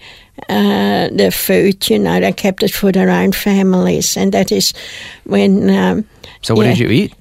uh, 0.49 1.09
the 1.09 1.31
food. 1.33 1.89
You 1.91 1.99
know, 1.99 2.21
they 2.21 2.33
kept 2.33 2.63
it 2.63 2.73
for 2.73 2.93
their 2.93 3.11
own 3.11 3.33
families, 3.33 4.17
and 4.17 4.33
that 4.33 4.53
is 4.53 4.73
when. 5.25 5.71
Um, 5.71 6.05
So 6.43 6.55
what 6.55 6.67
yeah. 6.67 6.75
did 6.75 6.79
you 6.79 6.89
eat? 6.91 7.15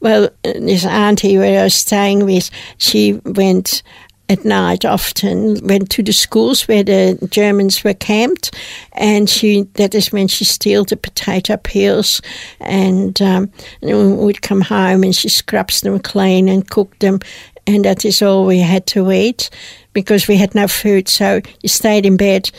well, 0.00 0.24
uh, 0.44 0.52
this 0.54 0.84
auntie 0.84 1.38
where 1.38 1.60
I 1.60 1.64
was 1.64 1.74
staying 1.74 2.24
with, 2.24 2.50
she 2.78 3.20
went 3.24 3.82
at 4.28 4.44
night 4.44 4.84
often, 4.84 5.58
went 5.66 5.90
to 5.90 6.02
the 6.02 6.12
schools 6.12 6.66
where 6.66 6.82
the 6.82 7.18
Germans 7.30 7.84
were 7.84 7.94
camped, 7.94 8.54
and 8.92 9.28
she 9.28 9.62
that 9.74 9.94
is 9.94 10.12
when 10.12 10.28
she 10.28 10.44
steals 10.44 10.86
the 10.86 10.96
potato 10.96 11.56
peels 11.56 12.22
and, 12.60 13.20
um, 13.20 13.50
and 13.82 14.18
would 14.18 14.40
come 14.40 14.62
home 14.62 15.02
and 15.02 15.14
she 15.14 15.28
scrubs 15.28 15.80
them 15.80 15.98
clean 15.98 16.48
and 16.48 16.70
cooked 16.70 17.00
them, 17.00 17.18
and 17.66 17.84
that 17.84 18.04
is 18.04 18.22
all 18.22 18.46
we 18.46 18.58
had 18.58 18.86
to 18.86 19.10
eat 19.12 19.50
because 19.92 20.28
we 20.28 20.36
had 20.36 20.54
no 20.54 20.66
food. 20.66 21.08
So 21.08 21.40
you 21.62 21.68
stayed 21.68 22.06
in 22.06 22.16
bed 22.16 22.50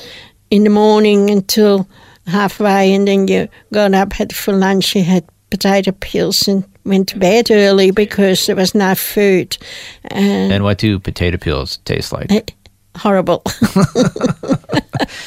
in 0.49 0.63
the 0.63 0.69
morning 0.69 1.29
until 1.29 1.87
halfway, 2.27 2.93
and 2.93 3.07
then 3.07 3.27
you 3.27 3.47
got 3.71 3.93
up, 3.93 4.13
had 4.13 4.35
for 4.35 4.53
lunch, 4.53 4.95
you 4.95 5.03
had 5.03 5.25
potato 5.49 5.91
peels, 5.91 6.47
and 6.47 6.63
went 6.85 7.07
to 7.09 7.17
bed 7.19 7.49
early 7.51 7.91
because 7.91 8.45
there 8.45 8.55
was 8.55 8.73
no 8.75 8.95
food. 8.95 9.57
And 10.03 10.51
And 10.53 10.63
what 10.63 10.77
do 10.77 10.99
potato 10.99 11.37
peels 11.37 11.77
taste 11.85 12.11
like? 12.13 12.31
eh, 12.31 12.41
horrible. 12.97 13.41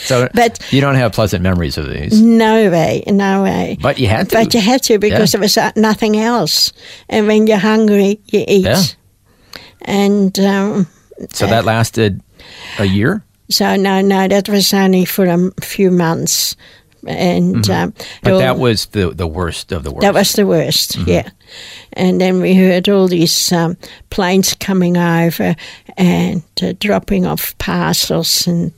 So 0.07 0.29
but- 0.35 0.61
you 0.73 0.81
don't 0.81 0.95
have 0.95 1.13
pleasant 1.13 1.43
memories 1.43 1.77
of 1.77 1.89
these. 1.89 2.21
no 2.23 2.71
way, 2.71 3.03
no 3.09 3.43
way. 3.43 3.77
But 3.81 3.99
you 3.99 4.07
had 4.07 4.29
to. 4.31 4.37
But 4.37 4.55
you 4.55 4.61
had 4.61 4.83
to 4.85 4.99
because 4.99 5.33
Yeah. 5.35 5.39
there 5.39 5.41
was 5.41 5.57
uh, 5.57 5.73
nothing 5.77 6.17
else. 6.17 6.73
And 7.09 7.27
when 7.27 7.47
you're 7.47 7.59
hungry, 7.59 8.21
you 8.33 8.45
eat. 8.47 8.65
Yeah. 8.65 8.83
And 9.83 10.39
um, 10.39 10.87
So 11.33 11.47
that 11.47 11.65
lasted 11.65 12.21
a 12.79 12.85
year? 12.85 13.23
so, 13.51 13.77
no, 13.77 14.01
no, 14.01 14.29
that 14.29 14.49
was 14.49 14.73
only 14.73 15.05
for 15.05 15.27
a 15.27 15.51
few 15.61 15.91
months. 15.91 16.57
And 17.07 17.69
um, 17.71 17.93
Mm-hmm. 17.93 18.21
But 18.23 18.33
all- 18.33 18.39
that 18.39 18.59
was 18.59 18.87
the, 18.87 19.11
the 19.11 19.27
worst 19.27 19.73
of 19.73 19.83
the 19.83 19.91
worst. 19.91 20.03
That 20.03 20.15
was 20.15 20.33
the 20.33 20.47
worst, 20.47 20.97
Mm-hmm. 20.99 21.11
yeah. 21.11 21.29
And 21.93 22.21
then 22.21 22.41
we 22.41 22.55
heard 22.55 22.89
all 22.89 23.09
these 23.09 23.53
um, 23.53 23.77
planes 24.11 24.55
coming 24.55 24.97
over 24.97 25.55
and 25.97 26.43
uh, 26.63 26.75
dropping 26.79 27.27
off 27.27 27.57
parcels, 27.59 28.47
and 28.47 28.73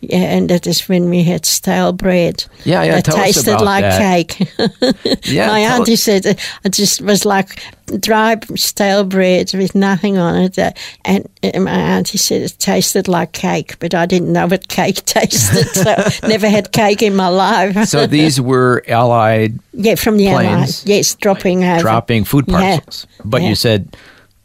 yeah, 0.00 0.18
and 0.18 0.50
that 0.50 0.66
is 0.66 0.88
when 0.88 1.10
we 1.10 1.22
had 1.22 1.46
stale 1.46 1.92
bread. 1.92 2.44
Yeah, 2.64 2.82
yeah, 2.82 2.94
that 2.96 3.04
tell 3.04 3.16
us 3.16 3.34
tasted 3.34 3.60
like 3.60 3.82
that. 3.82 3.98
cake. 3.98 4.48
Yeah, 5.26 5.48
my 5.48 5.60
auntie 5.60 5.96
said 5.96 6.24
it 6.26 6.38
just 6.70 7.00
was 7.00 7.24
like 7.24 7.62
dry 8.00 8.36
stale 8.54 9.04
bread 9.04 9.52
with 9.54 9.74
nothing 9.74 10.18
on 10.18 10.36
it, 10.36 10.58
uh, 10.58 10.72
and 11.04 11.28
uh, 11.42 11.60
my 11.60 11.70
auntie 11.70 12.18
said 12.18 12.42
it 12.42 12.56
tasted 12.58 13.08
like 13.08 13.32
cake, 13.32 13.78
but 13.78 13.94
I 13.94 14.06
didn't 14.06 14.32
know 14.32 14.46
what 14.46 14.68
cake 14.68 15.04
tasted, 15.04 15.66
so 15.68 16.28
never 16.28 16.48
had 16.48 16.72
cake 16.72 17.02
in 17.02 17.16
my 17.16 17.28
life. 17.28 17.88
So 17.88 18.06
these 18.06 18.40
were 18.40 18.84
Allied 18.88 19.58
yeah, 19.76 19.94
from 19.94 20.16
the 20.16 20.26
planes 20.26 20.44
airline, 20.46 20.68
yes, 20.84 21.14
dropping 21.16 21.64
over. 21.64 21.80
dropping 21.80 22.24
food 22.24 22.44
Yeah. 22.48 22.78
parcels. 22.80 23.06
But 23.24 23.42
Yeah. 23.42 23.48
you 23.50 23.54
said 23.54 23.96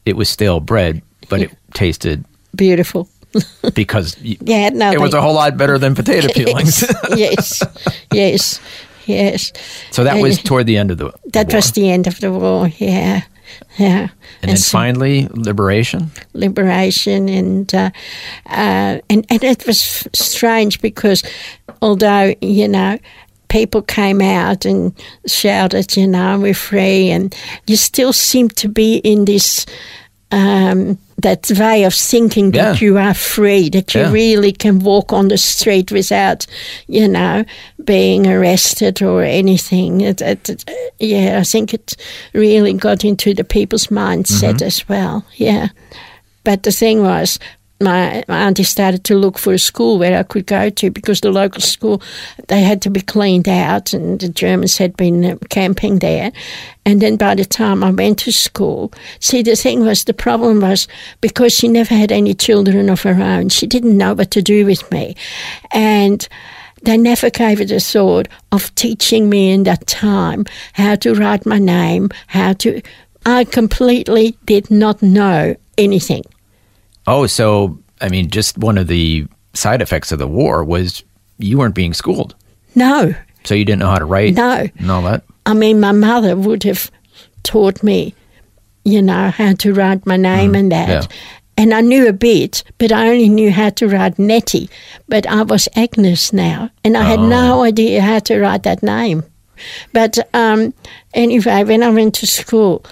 it 0.06 0.16
was 0.16 0.30
stale 0.30 0.60
bread, 0.60 1.02
but 1.30 1.42
it 1.42 1.52
tasted 1.74 2.26
Beautiful. 2.56 3.08
because 3.74 4.18
Yeah, 4.22 4.70
no, 4.74 4.92
it 4.92 5.00
was 5.00 5.14
a 5.14 5.22
whole 5.22 5.34
lot 5.36 5.56
better 5.58 5.78
than 5.78 5.96
potato 5.96 6.28
peelings. 6.36 6.84
yes, 7.16 7.64
yes, 8.12 8.60
yes. 9.06 9.54
so 9.92 10.04
that 10.04 10.14
And 10.16 10.22
was 10.22 10.42
toward 10.44 10.66
the 10.68 10.78
end 10.78 10.92
of 10.92 10.98
the 10.98 11.06
war. 11.06 11.14
that 11.34 11.54
was 11.54 11.72
the 11.72 11.90
end 11.90 12.08
of 12.08 12.20
the 12.20 12.30
war. 12.32 12.68
Yeah, 12.78 13.22
yeah. 13.80 14.10
and 14.42 14.50
then 14.50 14.58
so 14.58 14.72
finally 14.78 15.28
liberation. 15.32 16.12
liberation, 16.34 17.30
and 17.30 17.74
uh, 17.74 17.90
uh, 18.50 19.00
and 19.10 19.26
and 19.30 19.44
it 19.44 19.66
was 19.66 20.08
strange 20.14 20.82
because 20.82 21.24
although 21.82 22.36
you 22.42 22.68
know. 22.68 22.98
People 23.52 23.82
came 23.82 24.22
out 24.22 24.66
and 24.66 24.94
shouted, 25.28 25.98
you 25.98 26.08
know, 26.08 26.40
we're 26.40 26.54
free, 26.54 27.12
and 27.12 27.36
you 27.68 27.76
still 27.76 28.14
seem 28.14 28.48
to 28.50 28.68
be 28.70 28.98
in 29.04 29.26
this 29.26 29.66
um, 30.32 30.98
that 31.22 31.52
way 31.60 31.84
of 31.84 31.94
thinking 31.94 32.52
that 32.52 32.82
you 32.82 32.98
are 32.98 33.14
free, 33.14 33.70
that 33.70 33.94
you 33.94 34.02
Yeah. 34.02 34.12
really 34.14 34.54
can 34.54 34.80
walk 34.80 35.12
on 35.14 35.28
the 35.28 35.38
street 35.38 35.92
without, 35.92 36.48
you 36.88 37.08
know, 37.08 37.44
being 37.84 38.26
arrested 38.28 39.02
or 39.04 39.24
anything. 39.24 40.02
It, 40.02 40.22
it, 40.22 40.50
it- 40.50 40.66
yeah, 41.00 41.40
I 41.40 41.44
think 41.44 41.74
it 41.74 41.96
really 42.34 42.74
got 42.74 43.04
into 43.04 43.34
the 43.34 43.44
people's 43.44 43.88
mindset 43.88 44.54
Mm-hmm. 44.56 44.68
as 44.68 44.88
well. 44.90 45.24
Yeah, 45.36 45.68
but 46.44 46.64
the 46.64 46.72
thing 46.72 47.02
was. 47.04 47.38
My, 47.82 48.24
my 48.28 48.38
auntie 48.38 48.64
started 48.64 49.04
to 49.06 49.16
look 49.16 49.38
for 49.38 49.54
a 49.54 49.60
school 49.60 49.98
where 49.98 50.18
I 50.18 50.24
could 50.24 50.46
go 50.46 50.70
to 50.70 50.92
because 50.92 51.22
the 51.22 51.32
local 51.32 51.62
school 51.62 52.02
they 52.48 52.62
had 52.62 52.82
to 52.84 52.90
be 52.90 53.02
cleaned 53.02 53.50
out 53.50 53.94
and 53.94 54.20
the 54.20 54.30
Germans 54.30 54.78
had 54.78 54.96
been 54.96 55.26
uh, 55.26 55.38
camping 55.50 56.00
there. 56.00 56.32
And 56.86 57.02
then 57.02 57.18
by 57.18 57.36
the 57.36 57.46
time 57.46 57.84
I 57.84 57.92
went 57.92 58.20
to 58.20 58.32
school, 58.32 58.94
see 59.20 59.42
the 59.42 59.56
thing 59.56 59.82
was 59.82 60.04
the 60.04 60.14
problem 60.14 60.62
was 60.62 60.88
because 61.22 61.54
she 61.54 61.68
never 61.68 61.94
had 61.94 62.12
any 62.12 62.34
children 62.34 62.90
of 62.90 63.02
her 63.02 63.22
own, 63.22 63.50
she 63.50 63.68
didn't 63.68 63.98
know 63.98 64.14
what 64.14 64.32
to 64.32 64.42
do 64.42 64.66
with 64.66 64.90
me, 64.92 65.16
and 65.72 66.28
they 66.84 66.98
never 66.98 67.30
gave 67.30 67.62
it 67.62 67.72
a 67.72 67.80
thought 67.80 68.28
of 68.52 68.74
teaching 68.76 69.30
me 69.30 69.52
in 69.52 69.64
that 69.64 69.86
time 69.86 70.46
how 70.74 70.96
to 70.96 71.14
write 71.14 71.46
my 71.46 71.60
name, 71.60 72.10
how 72.28 72.54
to. 72.54 72.82
I 73.26 73.44
completely 73.44 74.36
did 74.46 74.72
not 74.72 75.04
know 75.04 75.56
anything. 75.78 76.24
Oh, 77.12 77.28
so 77.28 77.78
I 78.00 78.08
mean, 78.08 78.30
just 78.30 78.58
one 78.58 78.78
of 78.78 78.88
the 78.88 79.28
side 79.54 79.82
effects 79.82 80.14
of 80.14 80.20
the 80.20 80.28
war 80.28 80.64
was 80.64 81.04
you 81.40 81.58
weren't 81.58 81.76
being 81.76 81.94
schooled. 81.94 82.36
No, 82.74 83.14
So 83.44 83.54
you 83.54 83.66
didn't 83.66 83.80
know 83.80 83.90
how 83.90 84.00
to 84.00 84.06
write? 84.06 84.36
No. 84.36 84.70
And 84.78 84.92
all 84.92 85.02
that? 85.02 85.24
I 85.46 85.54
mean, 85.54 85.82
my 85.82 85.92
mother 85.92 86.38
would 86.38 86.64
have 86.64 86.90
taught 87.44 87.84
me, 87.84 88.16
you 88.86 89.02
know, 89.02 89.30
how 89.30 89.54
to 89.54 89.74
write 89.74 90.06
my 90.06 90.16
name 90.16 90.56
and 90.56 90.72
that. 90.72 90.88
yeah. 90.88 91.18
And 91.58 91.74
I 91.74 91.82
knew 91.82 92.08
a 92.08 92.14
bit, 92.14 92.64
but 92.78 92.94
I 92.94 93.10
only 93.10 93.28
knew 93.28 93.52
how 93.52 93.72
to 93.72 93.88
write 93.90 94.18
Netty. 94.18 94.70
But 95.10 95.28
I 95.28 95.44
was 95.44 95.68
Agnes 95.76 96.32
now, 96.32 96.70
and 96.86 96.96
I 96.96 97.04
had 97.04 97.20
no 97.20 97.64
idea 97.64 98.02
how 98.02 98.20
to 98.20 98.40
write 98.40 98.64
that 98.64 98.82
name. 98.82 99.24
But 99.92 100.18
um, 100.34 100.74
anyway, 101.14 101.64
when 101.66 101.84
I 101.84 101.90
went 101.90 102.16
to 102.16 102.26
school, 102.28 102.86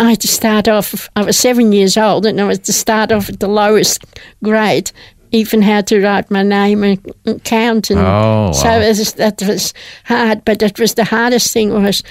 I 0.00 0.10
had 0.10 0.20
to 0.20 0.28
start 0.28 0.68
off. 0.68 1.08
I 1.16 1.22
was 1.24 1.36
seven 1.38 1.72
years 1.72 1.96
old, 1.96 2.26
and 2.26 2.40
I 2.40 2.44
was 2.44 2.58
to 2.60 2.72
start 2.72 3.12
off 3.12 3.28
at 3.28 3.40
the 3.40 3.48
lowest 3.48 4.04
grade, 4.42 4.90
even 5.32 5.62
how 5.62 5.80
to 5.82 6.00
write 6.02 6.30
my 6.30 6.42
name 6.42 6.82
and, 6.82 7.44
count. 7.44 7.90
And 7.90 8.00
Oh, 8.00 8.52
so 8.52 8.68
wow. 8.68 8.80
it 8.80 8.88
was, 8.98 9.12
that 9.14 9.42
was 9.42 9.72
hard. 10.04 10.44
But 10.44 10.62
it 10.62 10.78
was 10.78 10.94
the 10.94 11.04
hardest 11.04 11.52
thing 11.52 11.72
was 11.72 12.02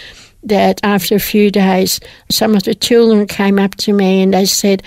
that 0.44 0.80
after 0.84 1.16
a 1.16 1.20
few 1.20 1.52
days, 1.52 2.00
some 2.30 2.56
of 2.56 2.64
the 2.64 2.76
children 2.76 3.28
came 3.28 3.60
up 3.60 3.76
to 3.76 3.94
me 3.94 4.22
and 4.22 4.34
they 4.34 4.46
said. 4.46 4.84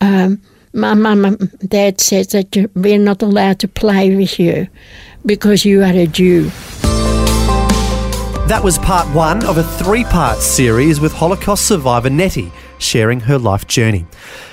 Um, 0.00 0.40
my 0.74 0.94
mum 0.94 1.26
and 1.26 1.68
dad 1.68 2.00
said 2.00 2.30
that 2.30 2.70
we're 2.74 2.98
not 2.98 3.20
allowed 3.20 3.58
to 3.58 3.68
play 3.68 4.16
with 4.16 4.40
you 4.40 4.66
because 5.26 5.66
you 5.66 5.82
are 5.82 5.92
a 5.92 6.06
Jew. 6.06 6.50
That 8.48 8.64
was 8.64 8.76
part 8.78 9.06
one 9.14 9.46
of 9.46 9.56
a 9.56 9.62
three 9.62 10.04
part 10.04 10.38
series 10.38 11.00
with 11.00 11.12
Holocaust 11.12 11.66
survivor 11.66 12.10
Netty 12.10 12.52
sharing 12.78 13.20
her 13.20 13.38
life 13.38 13.66
journey. 13.66 14.04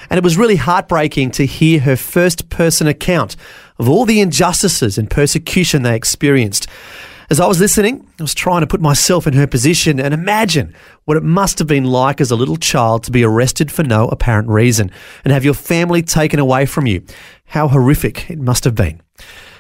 And 0.10 0.18
it 0.18 0.24
was 0.24 0.38
really 0.38 0.56
heartbreaking 0.56 1.32
to 1.32 1.46
hear 1.46 1.80
her 1.82 1.96
first 1.96 2.50
person 2.50 2.88
account 2.88 3.36
of 3.78 3.90
all 3.90 4.06
the 4.06 4.22
injustices 4.22 4.98
and 4.98 5.10
persecution 5.10 5.82
they 5.82 5.96
experienced. 5.96 6.68
As 7.32 7.40
I 7.40 7.48
was 7.48 7.60
listening, 7.60 8.08
I 8.20 8.24
was 8.24 8.36
trying 8.36 8.62
to 8.62 8.68
put 8.68 8.80
myself 8.80 9.28
in 9.28 9.34
her 9.34 9.48
position 9.48 10.00
and 10.00 10.14
imagine 10.14 10.76
what 11.06 11.18
it 11.18 11.24
must 11.24 11.60
have 11.60 11.68
been 11.68 11.86
like 11.86 12.22
as 12.22 12.32
a 12.32 12.36
little 12.36 12.58
child 12.58 13.04
to 13.04 13.12
be 13.12 13.24
arrested 13.24 13.72
for 13.72 13.84
no 13.84 14.08
apparent 14.08 14.50
reason 14.50 14.92
and 15.24 15.34
have 15.34 15.44
your 15.44 15.56
family 15.56 16.04
taken 16.04 16.40
away 16.40 16.66
from 16.68 16.86
you. 16.86 17.04
How 17.46 17.68
horrific 17.68 18.30
it 18.30 18.40
must 18.40 18.64
have 18.64 18.76
been. 18.76 19.02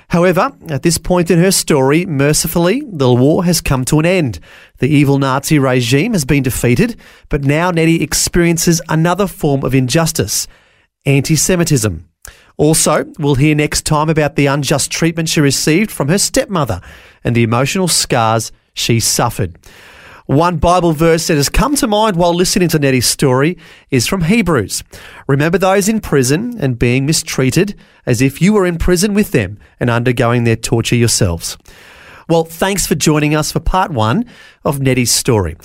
However, 0.10 0.52
at 0.69 0.82
this 0.82 0.98
point 0.98 1.30
in 1.30 1.38
her 1.39 1.52
story, 1.52 2.06
mercifully, 2.06 2.82
the 2.86 3.13
war 3.13 3.45
has 3.45 3.62
come 3.62 3.86
to 3.86 4.00
an 4.00 4.06
end. 4.06 4.39
The 4.80 4.89
evil 4.89 5.19
Nazi 5.19 5.60
regime 5.60 6.13
has 6.13 6.26
been 6.26 6.41
defeated, 6.41 7.00
but 7.30 7.43
now 7.43 7.69
Netty 7.69 8.02
experiences 8.02 8.82
another 8.89 9.28
form 9.28 9.63
of 9.63 9.76
injustice 9.76 10.48
anti 11.06 11.36
Semitism. 11.36 12.10
Also, 12.58 13.06
we'll 13.19 13.36
hear 13.36 13.56
next 13.56 13.86
time 13.86 14.10
about 14.10 14.36
the 14.36 14.48
unjust 14.48 14.91
treatment 14.91 15.30
she 15.30 15.41
received 15.41 15.91
from 15.91 16.10
her 16.10 16.17
stepmother 16.17 16.82
and 17.24 17.36
the 17.36 17.43
emotional 17.43 17.88
scars 17.88 18.52
she 18.74 19.00
suffered. 19.00 19.58
One 20.29 20.57
Bible 20.57 20.93
verse 20.93 21.25
that 21.25 21.37
has 21.37 21.49
come 21.49 21.75
to 21.77 21.87
mind 21.87 22.15
while 22.15 22.35
listening 22.35 22.69
to 22.69 22.77
Netty's 22.77 23.07
story 23.07 23.57
is 23.89 24.05
from 24.05 24.25
Hebrews. 24.25 24.83
Remember 25.27 25.57
those 25.57 25.89
in 25.89 26.01
prison 26.01 26.55
and 26.59 26.77
being 26.77 27.07
mistreated 27.07 27.73
as 28.05 28.21
if 28.21 28.39
you 28.39 28.53
were 28.53 28.67
in 28.67 28.77
prison 28.77 29.15
with 29.15 29.31
them 29.31 29.57
and 29.79 29.89
undergoing 29.89 30.43
their 30.43 30.55
torture 30.55 30.95
yourselves. 30.95 31.57
Well, 32.27 32.43
thanks 32.43 32.85
for 32.85 32.93
joining 32.93 33.33
us 33.33 33.51
for 33.51 33.59
part 33.59 33.89
one 33.89 34.23
of 34.63 34.79
Netty's 34.79 35.09
story. 35.09 35.57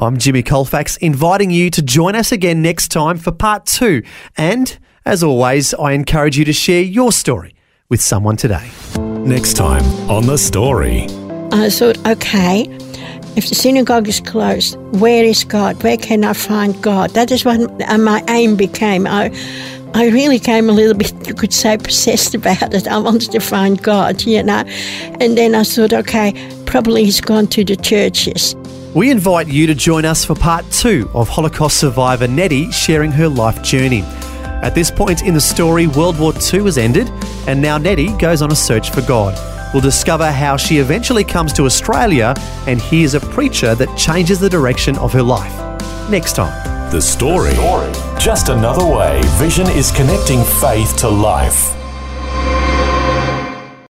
I'm 0.00 0.18
Jimmy 0.18 0.42
Colfax, 0.42 0.96
inviting 0.96 1.52
you 1.52 1.70
to 1.70 1.80
join 1.80 2.16
us 2.16 2.32
again 2.32 2.60
next 2.60 2.88
time 2.88 3.18
for 3.18 3.30
part 3.30 3.66
two. 3.66 4.02
And 4.36 4.80
as 5.04 5.22
always, 5.22 5.74
I 5.74 5.92
encourage 5.92 6.36
you 6.36 6.44
to 6.46 6.52
share 6.52 6.82
your 6.82 7.12
story 7.12 7.54
with 7.88 8.00
someone 8.00 8.36
today. 8.36 8.68
Next 8.96 9.52
time 9.52 9.84
on 10.10 10.26
The 10.26 10.38
Story. 10.38 11.06
I 11.52 11.70
thought, 11.70 12.04
okay, 12.04 12.64
if 13.38 13.48
the 13.48 13.54
synagogue 13.54 14.08
is 14.08 14.20
closed, 14.20 14.76
where 14.98 15.24
is 15.24 15.44
God? 15.44 15.80
Where 15.84 15.96
can 15.96 16.24
I 16.24 16.32
find 16.32 16.80
God? 16.82 17.10
That 17.10 17.30
is 17.30 17.44
what 17.44 17.60
my 18.00 18.24
aim 18.28 18.56
became. 18.56 19.06
I, 19.06 19.30
I 19.94 20.08
really 20.08 20.40
came 20.40 20.68
a 20.68 20.72
little 20.72 20.94
bit, 20.94 21.12
you 21.24 21.34
could 21.34 21.52
say, 21.52 21.78
possessed 21.78 22.34
about 22.34 22.74
it. 22.74 22.88
I 22.88 22.98
wanted 22.98 23.30
to 23.30 23.38
find 23.38 23.80
God, 23.80 24.22
you 24.22 24.42
know. 24.42 24.64
And 25.20 25.38
then 25.38 25.54
I 25.54 25.62
thought, 25.62 25.92
okay, 25.92 26.34
probably 26.66 27.04
he's 27.04 27.20
gone 27.20 27.46
to 27.48 27.64
the 27.64 27.76
churches. 27.76 28.56
We 28.92 29.08
invite 29.12 29.46
you 29.46 29.68
to 29.68 29.74
join 29.74 30.04
us 30.04 30.24
for 30.24 30.34
part 30.34 30.68
two 30.72 31.08
of 31.14 31.28
Holocaust 31.28 31.78
survivor 31.78 32.26
Netty 32.26 32.72
sharing 32.72 33.12
her 33.12 33.28
life 33.28 33.62
journey. 33.62 34.02
At 34.64 34.74
this 34.74 34.90
point 34.90 35.22
in 35.22 35.34
the 35.34 35.40
story, 35.40 35.86
World 35.86 36.18
War 36.18 36.32
II 36.34 36.64
has 36.64 36.76
ended, 36.76 37.08
and 37.46 37.62
now 37.62 37.78
Netty 37.78 38.08
goes 38.18 38.42
on 38.42 38.50
a 38.50 38.56
search 38.56 38.90
for 38.90 39.02
God. 39.02 39.38
We'll 39.72 39.82
discover 39.82 40.30
how 40.30 40.56
she 40.56 40.78
eventually 40.78 41.24
comes 41.24 41.52
to 41.54 41.64
Australia 41.64 42.34
and 42.66 42.80
hears 42.80 43.14
a 43.14 43.20
preacher 43.20 43.74
that 43.74 43.96
changes 43.96 44.40
the 44.40 44.48
direction 44.48 44.96
of 44.98 45.12
her 45.12 45.22
life. 45.22 45.54
Next 46.10 46.34
time. 46.36 46.90
The 46.90 47.02
Story. 47.02 47.54
Just 48.18 48.48
another 48.48 48.84
way 48.84 49.20
Vision 49.36 49.66
is 49.68 49.90
connecting 49.92 50.42
faith 50.42 50.96
to 50.98 51.08
life. 51.08 51.74